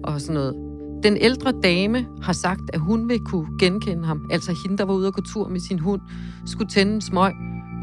og 0.03 0.21
sådan 0.21 0.33
noget 0.33 0.72
den 1.03 1.17
ældre 1.17 1.53
dame 1.63 2.07
har 2.21 2.33
sagt, 2.33 2.61
at 2.73 2.79
hun 2.79 3.09
vil 3.09 3.19
kunne 3.19 3.47
genkende 3.59 4.05
ham. 4.05 4.27
Altså 4.31 4.55
hende, 4.63 4.77
der 4.77 4.85
var 4.85 4.93
ude 4.93 5.07
og 5.07 5.13
gå 5.13 5.21
tur 5.21 5.47
med 5.47 5.59
sin 5.59 5.79
hund, 5.79 6.01
skulle 6.45 6.69
tænde 6.69 6.93
en 6.93 7.01
smøg, 7.01 7.33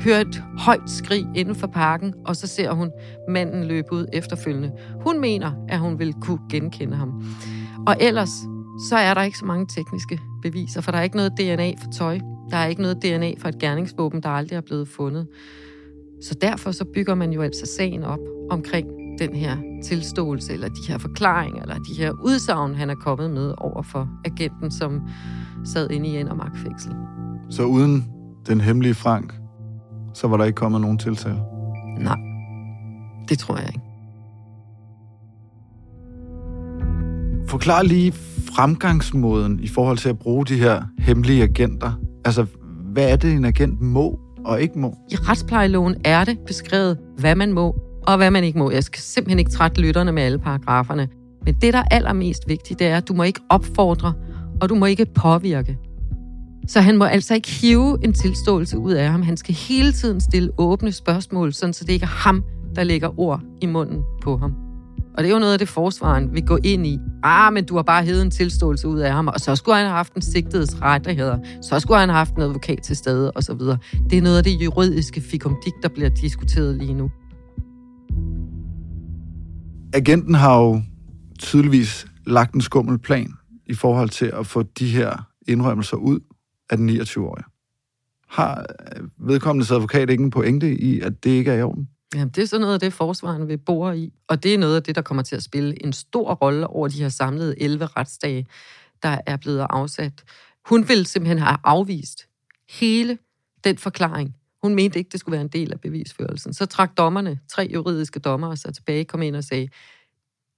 høre 0.04 0.20
et 0.20 0.44
højt 0.58 0.90
skrig 0.90 1.26
inden 1.34 1.54
for 1.54 1.66
parken, 1.66 2.14
og 2.26 2.36
så 2.36 2.46
ser 2.46 2.72
hun 2.72 2.90
manden 3.28 3.64
løbe 3.64 3.92
ud 3.92 4.06
efterfølgende. 4.12 4.72
Hun 5.00 5.20
mener, 5.20 5.52
at 5.68 5.78
hun 5.78 5.98
vil 5.98 6.14
kunne 6.20 6.38
genkende 6.50 6.96
ham. 6.96 7.22
Og 7.86 7.96
ellers, 8.00 8.30
så 8.88 8.96
er 8.96 9.14
der 9.14 9.22
ikke 9.22 9.38
så 9.38 9.44
mange 9.44 9.66
tekniske 9.66 10.20
beviser, 10.42 10.80
for 10.80 10.90
der 10.90 10.98
er 10.98 11.02
ikke 11.02 11.16
noget 11.16 11.32
DNA 11.38 11.70
for 11.82 11.90
tøj. 11.98 12.18
Der 12.50 12.56
er 12.56 12.66
ikke 12.66 12.82
noget 12.82 13.02
DNA 13.02 13.32
for 13.38 13.48
et 13.48 13.58
gerningsvåben, 13.58 14.22
der 14.22 14.28
aldrig 14.28 14.56
er 14.56 14.60
blevet 14.60 14.88
fundet. 14.88 15.26
Så 16.22 16.34
derfor 16.34 16.70
så 16.70 16.84
bygger 16.84 17.14
man 17.14 17.32
jo 17.32 17.42
altså 17.42 17.66
sagen 17.66 18.02
op 18.02 18.20
omkring 18.50 18.99
den 19.18 19.34
her 19.34 19.56
tilståelse, 19.84 20.52
eller 20.52 20.68
de 20.68 20.88
her 20.88 20.98
forklaringer, 20.98 21.62
eller 21.62 21.74
de 21.74 21.94
her 21.98 22.12
udsagn, 22.22 22.74
han 22.74 22.90
er 22.90 22.94
kommet 22.94 23.30
med 23.30 23.54
over 23.58 23.82
for 23.82 24.08
agenten, 24.24 24.70
som 24.70 25.00
sad 25.64 25.90
inde 25.90 26.08
i 26.08 26.16
en 26.16 26.28
og 26.28 26.36
magtfængsel. 26.36 26.92
Så 27.50 27.64
uden 27.64 28.04
den 28.46 28.60
hemmelige 28.60 28.94
Frank, 28.94 29.34
så 30.14 30.28
var 30.28 30.36
der 30.36 30.44
ikke 30.44 30.56
kommet 30.56 30.80
nogen 30.80 30.98
tiltale? 30.98 31.38
Nej, 31.98 32.18
det 33.28 33.38
tror 33.38 33.56
jeg 33.56 33.66
ikke. 33.66 33.80
Forklar 37.48 37.82
lige 37.82 38.12
fremgangsmåden 38.56 39.60
i 39.60 39.68
forhold 39.68 39.98
til 39.98 40.08
at 40.08 40.18
bruge 40.18 40.46
de 40.46 40.58
her 40.58 40.82
hemmelige 40.98 41.42
agenter. 41.42 41.92
Altså, 42.24 42.46
hvad 42.92 43.12
er 43.12 43.16
det, 43.16 43.32
en 43.32 43.44
agent 43.44 43.80
må 43.80 44.20
og 44.44 44.62
ikke 44.62 44.78
må? 44.78 44.94
I 45.10 45.16
retsplejeloven 45.16 45.94
er 46.04 46.24
det 46.24 46.38
beskrevet, 46.46 46.98
hvad 47.18 47.34
man 47.34 47.52
må 47.52 47.74
og 48.02 48.16
hvad 48.16 48.30
man 48.30 48.44
ikke 48.44 48.58
må. 48.58 48.70
Jeg 48.70 48.84
skal 48.84 49.00
simpelthen 49.02 49.38
ikke 49.38 49.50
trætte 49.50 49.80
lytterne 49.80 50.12
med 50.12 50.22
alle 50.22 50.38
paragraferne. 50.38 51.08
Men 51.44 51.54
det, 51.54 51.72
der 51.72 51.78
er 51.78 51.84
allermest 51.90 52.48
vigtigt, 52.48 52.78
det 52.78 52.86
er, 52.86 52.96
at 52.96 53.08
du 53.08 53.14
må 53.14 53.22
ikke 53.22 53.40
opfordre, 53.48 54.12
og 54.60 54.68
du 54.68 54.74
må 54.74 54.86
ikke 54.86 55.06
påvirke. 55.06 55.78
Så 56.68 56.80
han 56.80 56.96
må 56.96 57.04
altså 57.04 57.34
ikke 57.34 57.50
hive 57.50 57.98
en 58.04 58.12
tilståelse 58.12 58.78
ud 58.78 58.92
af 58.92 59.10
ham. 59.10 59.22
Han 59.22 59.36
skal 59.36 59.54
hele 59.54 59.92
tiden 59.92 60.20
stille 60.20 60.50
åbne 60.58 60.92
spørgsmål, 60.92 61.52
sådan 61.52 61.72
så 61.72 61.84
det 61.84 61.92
ikke 61.92 62.04
er 62.04 62.28
ham, 62.28 62.44
der 62.76 62.84
lægger 62.84 63.20
ord 63.20 63.40
i 63.60 63.66
munden 63.66 64.02
på 64.22 64.36
ham. 64.36 64.54
Og 65.14 65.24
det 65.24 65.30
er 65.30 65.34
jo 65.34 65.38
noget 65.38 65.52
af 65.52 65.58
det, 65.58 65.68
forsvaren 65.68 66.34
vil 66.34 66.46
gå 66.46 66.58
ind 66.64 66.86
i. 66.86 66.98
Ah, 67.22 67.52
men 67.52 67.64
du 67.64 67.76
har 67.76 67.82
bare 67.82 68.04
hævet 68.04 68.22
en 68.22 68.30
tilståelse 68.30 68.88
ud 68.88 68.98
af 68.98 69.12
ham, 69.12 69.28
og 69.28 69.40
så 69.40 69.56
skulle 69.56 69.76
han 69.76 69.86
have 69.86 69.96
haft 69.96 70.14
en 70.14 70.22
sigtedes 70.22 70.82
rettigheder. 70.82 71.38
Så 71.62 71.80
skulle 71.80 72.00
han 72.00 72.08
have 72.08 72.16
haft 72.16 72.34
en 72.34 72.42
advokat 72.42 72.82
til 72.82 72.96
stede, 72.96 73.30
og 73.30 73.42
så 73.42 73.54
videre. 73.54 73.78
Det 74.10 74.18
er 74.18 74.22
noget 74.22 74.38
af 74.38 74.44
det 74.44 74.50
juridiske 74.50 75.20
fikumdik, 75.20 75.72
der 75.82 75.88
bliver 75.88 76.08
diskuteret 76.08 76.76
lige 76.76 76.94
nu. 76.94 77.10
Agenten 79.92 80.34
har 80.34 80.58
jo 80.58 80.82
tydeligvis 81.38 82.06
lagt 82.26 82.54
en 82.54 82.60
skummel 82.60 82.98
plan 82.98 83.32
i 83.66 83.74
forhold 83.74 84.08
til 84.08 84.26
at 84.26 84.46
få 84.46 84.62
de 84.62 84.88
her 84.88 85.28
indrømmelser 85.48 85.96
ud 85.96 86.20
af 86.70 86.76
den 86.76 86.90
29-årige. 86.90 87.44
Har 88.28 88.66
øh, 88.96 89.02
vedkommendes 89.18 89.70
advokat 89.70 90.10
ikke 90.10 90.24
en 90.24 90.30
pointe 90.30 90.78
i, 90.78 91.00
at 91.00 91.24
det 91.24 91.30
ikke 91.30 91.50
er 91.50 91.56
i 91.56 91.62
orden? 91.62 91.88
Jamen, 92.14 92.28
det 92.28 92.42
er 92.42 92.46
sådan 92.46 92.60
noget 92.60 92.74
af 92.74 92.80
det, 92.80 92.92
forsvaren 92.92 93.48
vil 93.48 93.58
bore 93.58 93.98
i. 93.98 94.12
Og 94.28 94.42
det 94.42 94.54
er 94.54 94.58
noget 94.58 94.76
af 94.76 94.82
det, 94.82 94.94
der 94.94 95.02
kommer 95.02 95.22
til 95.22 95.36
at 95.36 95.42
spille 95.42 95.84
en 95.84 95.92
stor 95.92 96.34
rolle 96.34 96.66
over 96.66 96.88
de 96.88 97.02
her 97.02 97.08
samlede 97.08 97.62
11 97.62 97.86
retsdage, 97.86 98.46
der 99.02 99.18
er 99.26 99.36
blevet 99.36 99.66
afsat. 99.70 100.24
Hun 100.68 100.88
ville 100.88 101.06
simpelthen 101.06 101.38
have 101.38 101.56
afvist 101.64 102.28
hele 102.68 103.18
den 103.64 103.78
forklaring. 103.78 104.34
Hun 104.62 104.74
mente 104.74 104.98
ikke, 104.98 105.08
det 105.12 105.20
skulle 105.20 105.32
være 105.32 105.42
en 105.42 105.48
del 105.48 105.72
af 105.72 105.80
bevisførelsen. 105.80 106.54
Så 106.54 106.66
trak 106.66 106.96
dommerne, 106.96 107.40
tre 107.48 107.70
juridiske 107.74 108.18
dommere, 108.18 108.56
sig 108.56 108.74
tilbage, 108.74 109.04
kom 109.04 109.22
ind 109.22 109.36
og 109.36 109.44
sagde, 109.44 109.68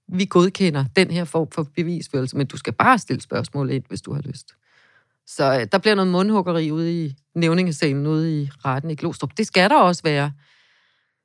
vi 0.09 0.25
godkender 0.25 0.85
den 0.97 1.11
her 1.11 1.25
form 1.25 1.51
for 1.51 1.67
bevisførelse, 1.77 2.37
men 2.37 2.47
du 2.47 2.57
skal 2.57 2.73
bare 2.73 2.99
stille 2.99 3.23
spørgsmål 3.23 3.71
ind, 3.71 3.85
hvis 3.89 4.03
du 4.03 4.13
har 4.13 4.21
lyst. 4.21 4.55
Så 5.27 5.61
øh, 5.61 5.67
der 5.73 5.79
bliver 5.79 5.95
noget 5.95 6.11
mundhuggeri 6.11 6.71
ude 6.71 7.05
i 7.05 7.15
nævningesalen, 7.35 8.07
ude 8.07 8.43
i 8.43 8.51
retten 8.65 8.91
i 8.91 8.95
Glostrup. 8.95 9.31
Det 9.37 9.47
skal 9.47 9.71
der 9.71 9.77
også 9.77 10.03
være. 10.03 10.33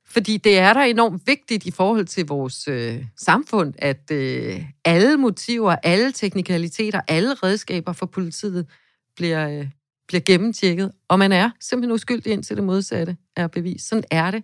Fordi 0.05 0.37
det 0.37 0.59
er 0.59 0.73
der 0.73 0.81
enormt 0.81 1.21
vigtigt 1.25 1.65
i 1.65 1.71
forhold 1.71 2.05
til 2.05 2.25
vores 2.27 2.67
øh, 2.67 3.05
samfund, 3.17 3.73
at 3.77 4.11
øh, 4.11 4.65
alle 4.85 5.17
motiver, 5.17 5.75
alle 5.83 6.11
teknikaliteter, 6.11 7.01
alle 7.07 7.33
redskaber 7.33 7.93
for 7.93 8.05
politiet 8.05 8.67
bliver, 9.15 9.49
øh, 9.49 9.69
bliver 10.07 10.21
gennemtjekket, 10.21 10.91
og 11.07 11.19
man 11.19 11.31
er 11.31 11.49
simpelthen 11.59 11.93
uskyldig 11.93 12.33
indtil 12.33 12.55
det 12.55 12.63
modsatte 12.63 13.17
er 13.35 13.47
bevis. 13.47 13.81
Sådan 13.81 14.03
er 14.11 14.31
det. 14.31 14.43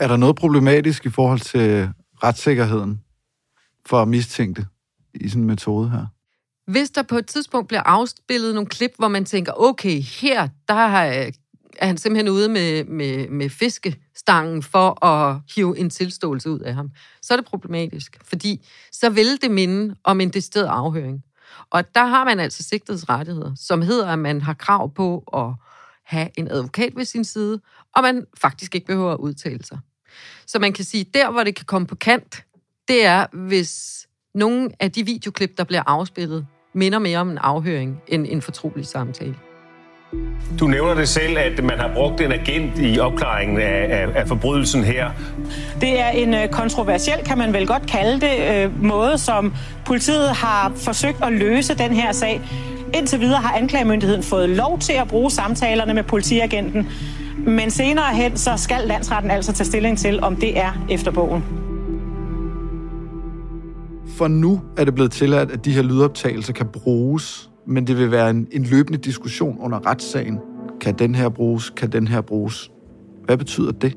Er 0.00 0.08
der 0.08 0.16
noget 0.16 0.36
problematisk 0.36 1.06
i 1.06 1.10
forhold 1.10 1.40
til 1.40 1.88
retssikkerheden 2.22 3.00
for 3.86 4.04
mistænkte 4.04 4.66
i 5.14 5.28
sådan 5.28 5.42
en 5.42 5.46
metode 5.46 5.90
her? 5.90 6.06
Hvis 6.70 6.90
der 6.90 7.02
på 7.02 7.18
et 7.18 7.26
tidspunkt 7.26 7.68
bliver 7.68 7.82
afspillet 7.82 8.54
nogle 8.54 8.68
klip, 8.68 8.92
hvor 8.98 9.08
man 9.08 9.24
tænker, 9.24 9.52
okay, 9.56 10.00
her 10.00 10.48
der 10.68 10.74
er 10.74 11.30
han 11.86 11.98
simpelthen 11.98 12.28
ude 12.28 12.48
med, 12.48 12.84
med, 12.84 13.28
med 13.28 13.50
fiskestangen 13.50 14.62
for 14.62 15.04
at 15.04 15.40
hive 15.54 15.78
en 15.78 15.90
tilståelse 15.90 16.50
ud 16.50 16.60
af 16.60 16.74
ham, 16.74 16.90
så 17.22 17.34
er 17.34 17.36
det 17.36 17.46
problematisk, 17.46 18.18
fordi 18.24 18.66
så 18.92 19.10
vil 19.10 19.42
det 19.42 19.50
minde 19.50 19.96
om 20.04 20.20
en 20.20 20.30
decideret 20.30 20.66
afhøring. 20.66 21.22
Og 21.70 21.94
der 21.94 22.04
har 22.04 22.24
man 22.24 22.40
altså 22.40 22.62
sigtets 22.62 23.08
rettigheder, 23.08 23.54
som 23.56 23.82
hedder, 23.82 24.08
at 24.08 24.18
man 24.18 24.40
har 24.40 24.54
krav 24.54 24.94
på 24.94 25.24
at 25.34 25.54
have 26.04 26.28
en 26.36 26.48
advokat 26.50 26.96
ved 26.96 27.04
sin 27.04 27.24
side, 27.24 27.60
og 27.96 28.02
man 28.02 28.26
faktisk 28.40 28.74
ikke 28.74 28.86
behøver 28.86 29.12
at 29.12 29.18
udtale 29.18 29.64
sig. 29.64 29.78
Så 30.46 30.58
man 30.58 30.72
kan 30.72 30.84
sige, 30.84 31.04
der 31.14 31.30
hvor 31.30 31.44
det 31.44 31.54
kan 31.54 31.66
komme 31.66 31.86
på 31.86 31.94
kant, 31.94 32.44
det 32.88 33.04
er, 33.04 33.26
hvis 33.32 34.06
nogle 34.34 34.70
af 34.80 34.92
de 34.92 35.04
videoklip, 35.04 35.58
der 35.58 35.64
bliver 35.64 35.82
afspillet, 35.86 36.46
minder 36.72 36.98
mere 36.98 37.18
om 37.18 37.30
en 37.30 37.38
afhøring 37.38 38.02
end 38.06 38.26
en 38.28 38.42
fortrolig 38.42 38.86
samtale. 38.86 39.49
Du 40.60 40.66
nævner 40.66 40.94
det 40.94 41.08
selv, 41.08 41.38
at 41.38 41.64
man 41.64 41.78
har 41.78 41.90
brugt 41.94 42.20
en 42.20 42.32
agent 42.32 42.78
i 42.78 42.98
opklaringen 42.98 43.58
af, 43.58 43.86
af, 43.90 44.20
af 44.20 44.28
forbrydelsen 44.28 44.84
her. 44.84 45.10
Det 45.80 46.00
er 46.00 46.08
en 46.08 46.34
øh, 46.34 46.48
kontroversiel, 46.48 47.18
kan 47.24 47.38
man 47.38 47.52
vel 47.52 47.66
godt 47.66 47.86
kalde 47.86 48.20
det, 48.20 48.64
øh, 48.64 48.84
måde, 48.84 49.18
som 49.18 49.54
politiet 49.86 50.28
har 50.28 50.72
forsøgt 50.76 51.24
at 51.24 51.32
løse 51.32 51.74
den 51.74 51.92
her 51.92 52.12
sag. 52.12 52.40
Indtil 52.94 53.20
videre 53.20 53.40
har 53.40 53.58
anklagemyndigheden 53.58 54.22
fået 54.22 54.48
lov 54.48 54.78
til 54.78 54.92
at 54.92 55.08
bruge 55.08 55.30
samtalerne 55.30 55.94
med 55.94 56.02
politiagenten, 56.02 56.88
men 57.46 57.70
senere 57.70 58.14
hen 58.14 58.36
så 58.36 58.56
skal 58.56 58.80
landsretten 58.86 59.30
altså 59.30 59.52
tage 59.52 59.66
stilling 59.66 59.98
til, 59.98 60.20
om 60.22 60.36
det 60.36 60.58
er 60.58 60.86
efter 60.90 61.10
bogen. 61.10 61.44
For 64.16 64.28
nu 64.28 64.60
er 64.76 64.84
det 64.84 64.94
blevet 64.94 65.12
tilladt, 65.12 65.50
at 65.50 65.64
de 65.64 65.72
her 65.72 65.82
lydoptagelser 65.82 66.52
kan 66.52 66.66
bruges, 66.66 67.49
men 67.70 67.86
det 67.86 67.98
vil 67.98 68.10
være 68.10 68.30
en, 68.30 68.48
en 68.52 68.62
løbende 68.62 68.98
diskussion 68.98 69.58
under 69.60 69.86
retssagen. 69.86 70.38
Kan 70.80 70.94
den 70.94 71.14
her 71.14 71.28
bruges? 71.28 71.70
Kan 71.70 71.92
den 71.92 72.08
her 72.08 72.20
bruges? 72.20 72.70
Hvad 73.24 73.36
betyder 73.36 73.72
det? 73.72 73.96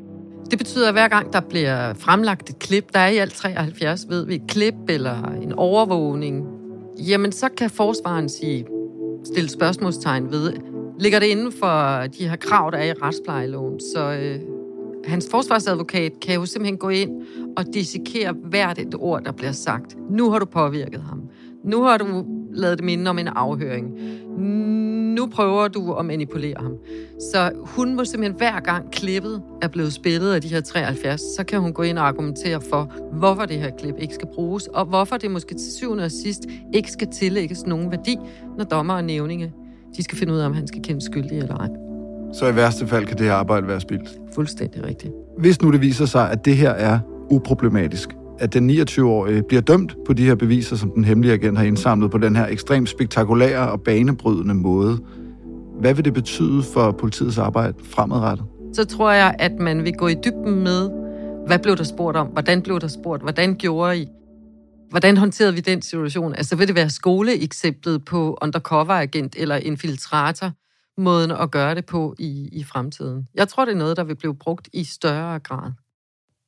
Det 0.52 0.60
betyder, 0.60 0.88
at 0.88 0.94
hver 0.94 1.08
gang 1.08 1.34
der 1.34 1.42
bliver 1.42 1.94
fremlagt 1.94 2.50
et 2.50 2.60
klip, 2.60 2.94
der 2.94 3.00
er 3.00 3.08
i 3.08 3.18
alt 3.18 3.34
73, 3.34 4.06
ved 4.10 4.26
vi, 4.26 4.36
et 4.36 4.42
klip 4.48 4.74
eller 4.90 5.32
en 5.42 5.54
overvågning, 5.54 6.46
jamen 7.08 7.32
så 7.32 7.50
kan 7.58 7.70
forsvaren 7.70 8.30
sige, 8.30 8.66
stille 9.26 9.50
spørgsmålstegn 9.50 10.32
ved, 10.32 10.54
ligger 11.00 11.20
det 11.20 11.28
inden 11.28 11.52
for 11.52 12.04
de 12.20 12.30
her 12.30 12.36
krav, 12.36 12.72
der 12.72 12.78
er 12.78 12.84
i 12.84 12.94
retsplejeloven, 12.94 13.80
så 13.80 14.12
øh, 14.12 14.40
hans 15.06 15.28
forsvarsadvokat 15.32 16.12
kan 16.22 16.36
jo 16.36 16.46
simpelthen 16.46 16.78
gå 16.78 16.90
ind 16.90 17.12
og 17.58 17.66
dissekere 17.74 18.34
hvert 18.44 18.80
et 18.80 18.96
ord, 18.96 19.24
der 19.24 19.32
bliver 19.32 19.52
sagt. 19.52 19.96
Nu 20.10 20.32
har 20.32 20.40
du 20.40 20.46
påvirket 20.46 21.02
ham. 21.02 21.22
Nu 21.64 21.84
har 21.84 21.98
du 21.98 22.26
lavet 22.54 22.78
det 22.78 22.86
minde 22.86 23.10
om 23.10 23.20
en 23.20 23.28
afhøring. 23.28 23.88
Nu 25.16 25.28
prøver 25.28 25.68
du 25.68 25.94
at 25.94 26.06
manipulere 26.06 26.56
ham. 26.60 26.74
Så 27.32 27.52
hun 27.56 27.96
må 27.96 28.06
simpelthen 28.06 28.38
hver 28.38 28.60
gang 28.60 28.92
klippet 28.92 29.42
er 29.62 29.68
blevet 29.68 29.94
spillet 29.94 30.34
af 30.34 30.42
de 30.42 30.48
her 30.48 30.62
73, 30.62 31.22
så 31.22 31.44
kan 31.44 31.60
hun 31.60 31.74
gå 31.74 31.84
ind 31.84 31.98
og 31.98 32.08
argumentere 32.08 32.62
for, 32.62 32.94
hvorfor 33.14 33.46
det 33.46 33.58
her 33.58 33.70
klip 33.80 33.96
ikke 34.00 34.14
skal 34.14 34.28
bruges, 34.36 34.68
og 34.68 34.86
hvorfor 34.86 35.18
det 35.18 35.32
måske 35.32 35.56
til 35.56 35.74
syvende 35.74 36.04
og 36.04 36.12
sidst 36.12 36.46
ikke 36.74 36.92
skal 36.92 37.08
tillægges 37.08 37.66
nogen 37.66 37.92
værdi, 37.92 38.18
når 38.58 38.66
dommer 38.66 38.94
og 38.94 39.04
nævninge 39.04 39.54
de 39.98 40.04
skal 40.04 40.18
finde 40.18 40.34
ud 40.34 40.38
af, 40.38 40.46
om 40.46 40.54
han 40.54 40.68
skal 40.68 40.82
kendes 40.82 41.04
skyldig 41.04 41.38
eller 41.38 41.58
ej. 41.58 41.70
Så 42.34 42.48
i 42.48 42.56
værste 42.56 42.88
fald 42.88 43.06
kan 43.06 43.18
det 43.18 43.26
her 43.26 43.34
arbejde 43.34 43.68
være 43.68 43.82
spildt. 43.82 44.10
Fuldstændig 44.36 44.84
rigtigt. 44.84 45.14
Hvis 45.38 45.62
nu 45.62 45.72
det 45.72 45.82
viser 45.82 46.06
sig, 46.06 46.32
at 46.32 46.46
det 46.46 46.56
her 46.56 46.70
er 46.70 47.00
uproblematisk, 47.30 48.10
at 48.40 48.54
den 48.54 48.70
29-årige 48.70 49.44
bliver 49.44 49.62
dømt 49.62 49.96
på 50.06 50.14
de 50.14 50.26
her 50.26 50.36
beviser, 50.36 50.76
som 50.76 50.92
den 50.92 51.04
hemmelige 51.04 51.34
agent 51.34 51.58
har 51.58 51.66
indsamlet 51.66 52.12
på 52.12 52.18
den 52.18 52.36
her 52.36 52.48
ekstremt 52.48 52.90
spektakulære 52.90 53.72
og 53.72 53.82
banebrydende 53.82 54.54
måde, 54.54 55.00
hvad 55.80 55.94
vil 55.94 56.06
det 56.06 56.14
betyde 56.14 56.64
for 56.64 56.92
politiets 56.92 57.38
arbejde 57.38 57.74
fremadrettet? 57.84 58.46
Så 58.74 58.86
tror 58.86 59.12
jeg, 59.12 59.36
at 59.40 59.52
man 59.60 59.84
vil 59.84 59.94
gå 59.94 60.08
i 60.08 60.16
dybden 60.26 60.64
med, 60.64 60.90
hvad 61.48 61.60
blev 61.60 61.78
der 61.78 61.84
spurgt 61.84 62.18
om? 62.18 62.28
Hvordan 62.28 62.62
blev 62.62 62.80
der 62.80 62.88
spurgt? 62.88 63.22
Hvordan 63.22 63.56
gjorde 63.56 63.98
I? 63.98 64.08
Hvordan 64.90 65.18
håndterede 65.18 65.54
vi 65.54 65.60
den 65.60 65.82
situation? 65.82 66.36
Altså 66.36 66.56
vil 66.56 66.68
det 66.68 66.76
være 66.76 66.90
skoleeksemplet 66.90 68.06
på 68.06 68.38
undercover-agent 68.42 69.36
eller 69.38 69.56
infiltrator? 69.56 70.52
måden 70.98 71.32
at 71.32 71.52
gøre 71.52 71.76
det 71.76 71.86
på 71.86 72.16
i, 72.20 72.50
i 72.52 72.64
fremtiden. 72.64 73.28
Jeg 73.36 73.48
tror, 73.48 73.66
det 73.66 73.72
er 73.72 73.78
noget, 73.78 73.98
der 73.98 74.04
vil 74.04 74.16
blive 74.16 74.36
brugt 74.36 74.70
i 74.74 74.84
større 74.84 75.40
grad. 75.40 75.72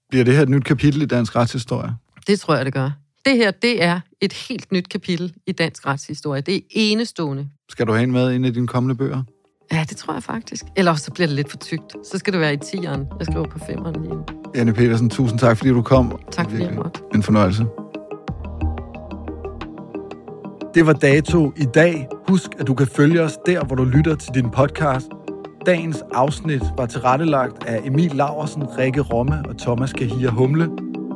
Bliver 0.09 0.25
det 0.25 0.33
her 0.33 0.41
et 0.41 0.49
nyt 0.49 0.63
kapitel 0.63 1.01
i 1.01 1.05
dansk 1.05 1.35
retshistorie? 1.35 1.95
Det 2.27 2.39
tror 2.39 2.55
jeg, 2.55 2.65
det 2.65 2.73
gør. 2.73 2.91
Det 3.25 3.37
her, 3.37 3.51
det 3.51 3.83
er 3.83 3.99
et 4.21 4.33
helt 4.33 4.71
nyt 4.71 4.89
kapitel 4.89 5.33
i 5.47 5.51
dansk 5.51 5.87
retshistorie. 5.87 6.41
Det 6.41 6.55
er 6.55 6.59
enestående. 6.73 7.47
Skal 7.69 7.87
du 7.87 7.91
have 7.91 8.03
en 8.03 8.11
med 8.11 8.33
ind 8.33 8.45
i 8.45 8.51
dine 8.51 8.67
kommende 8.67 8.95
bøger? 8.95 9.23
Ja, 9.71 9.85
det 9.89 9.97
tror 9.97 10.13
jeg 10.13 10.23
faktisk. 10.23 10.65
Eller 10.75 10.95
så 10.95 11.11
bliver 11.11 11.27
det 11.27 11.35
lidt 11.35 11.49
for 11.49 11.57
tykt. 11.57 11.95
Så 12.11 12.17
skal 12.17 12.33
det 12.33 12.41
være 12.41 12.53
i 12.53 12.57
tieren. 12.57 13.05
Jeg 13.19 13.25
skriver 13.25 13.47
på 13.47 13.59
femeren 13.67 14.01
lige 14.01 14.15
nu. 14.15 14.25
Anne 14.55 14.73
Petersen, 14.73 15.09
tusind 15.09 15.39
tak, 15.39 15.57
fordi 15.57 15.69
du 15.69 15.81
kom. 15.81 16.19
Tak 16.31 16.49
fordi 16.49 16.63
jeg 16.63 16.73
måtte. 16.73 16.99
En 17.15 17.23
fornøjelse. 17.23 17.65
Det 20.75 20.85
var 20.85 20.93
dato 20.93 21.53
i 21.57 21.65
dag. 21.75 22.07
Husk, 22.27 22.49
at 22.59 22.67
du 22.67 22.73
kan 22.73 22.87
følge 22.87 23.21
os 23.21 23.37
der, 23.45 23.63
hvor 23.65 23.75
du 23.75 23.83
lytter 23.83 24.15
til 24.15 24.33
din 24.33 24.49
podcast. 24.51 25.07
Dagens 25.65 26.03
afsnit 26.13 26.61
var 26.77 26.85
tilrettelagt 26.85 27.65
af 27.67 27.81
Emil 27.85 28.11
Laversen, 28.11 28.77
Rikke 28.77 29.01
Romme 29.01 29.43
og 29.49 29.57
Thomas 29.57 29.93
Kahir 29.93 30.29
Humle. 30.29 30.69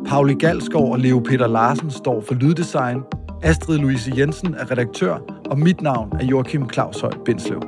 Pauli 0.07 0.33
Galskov 0.33 0.91
og 0.91 0.99
Leo 0.99 1.19
Peter 1.19 1.47
Larsen 1.47 1.91
står 1.91 2.21
for 2.21 2.33
lyddesign. 2.33 3.01
Astrid 3.43 3.77
Louise 3.77 4.13
Jensen 4.17 4.53
er 4.53 4.71
redaktør, 4.71 5.17
og 5.49 5.59
mit 5.59 5.81
navn 5.81 6.11
er 6.19 6.25
Joachim 6.25 6.69
Claus 6.69 7.01
Høj 7.01 7.11
Bindslev. 7.25 7.61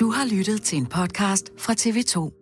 Du 0.00 0.10
har 0.10 0.36
lyttet 0.36 0.62
til 0.62 0.78
en 0.78 0.86
podcast 0.86 1.52
fra 1.58 1.72
TV2. 1.72 2.41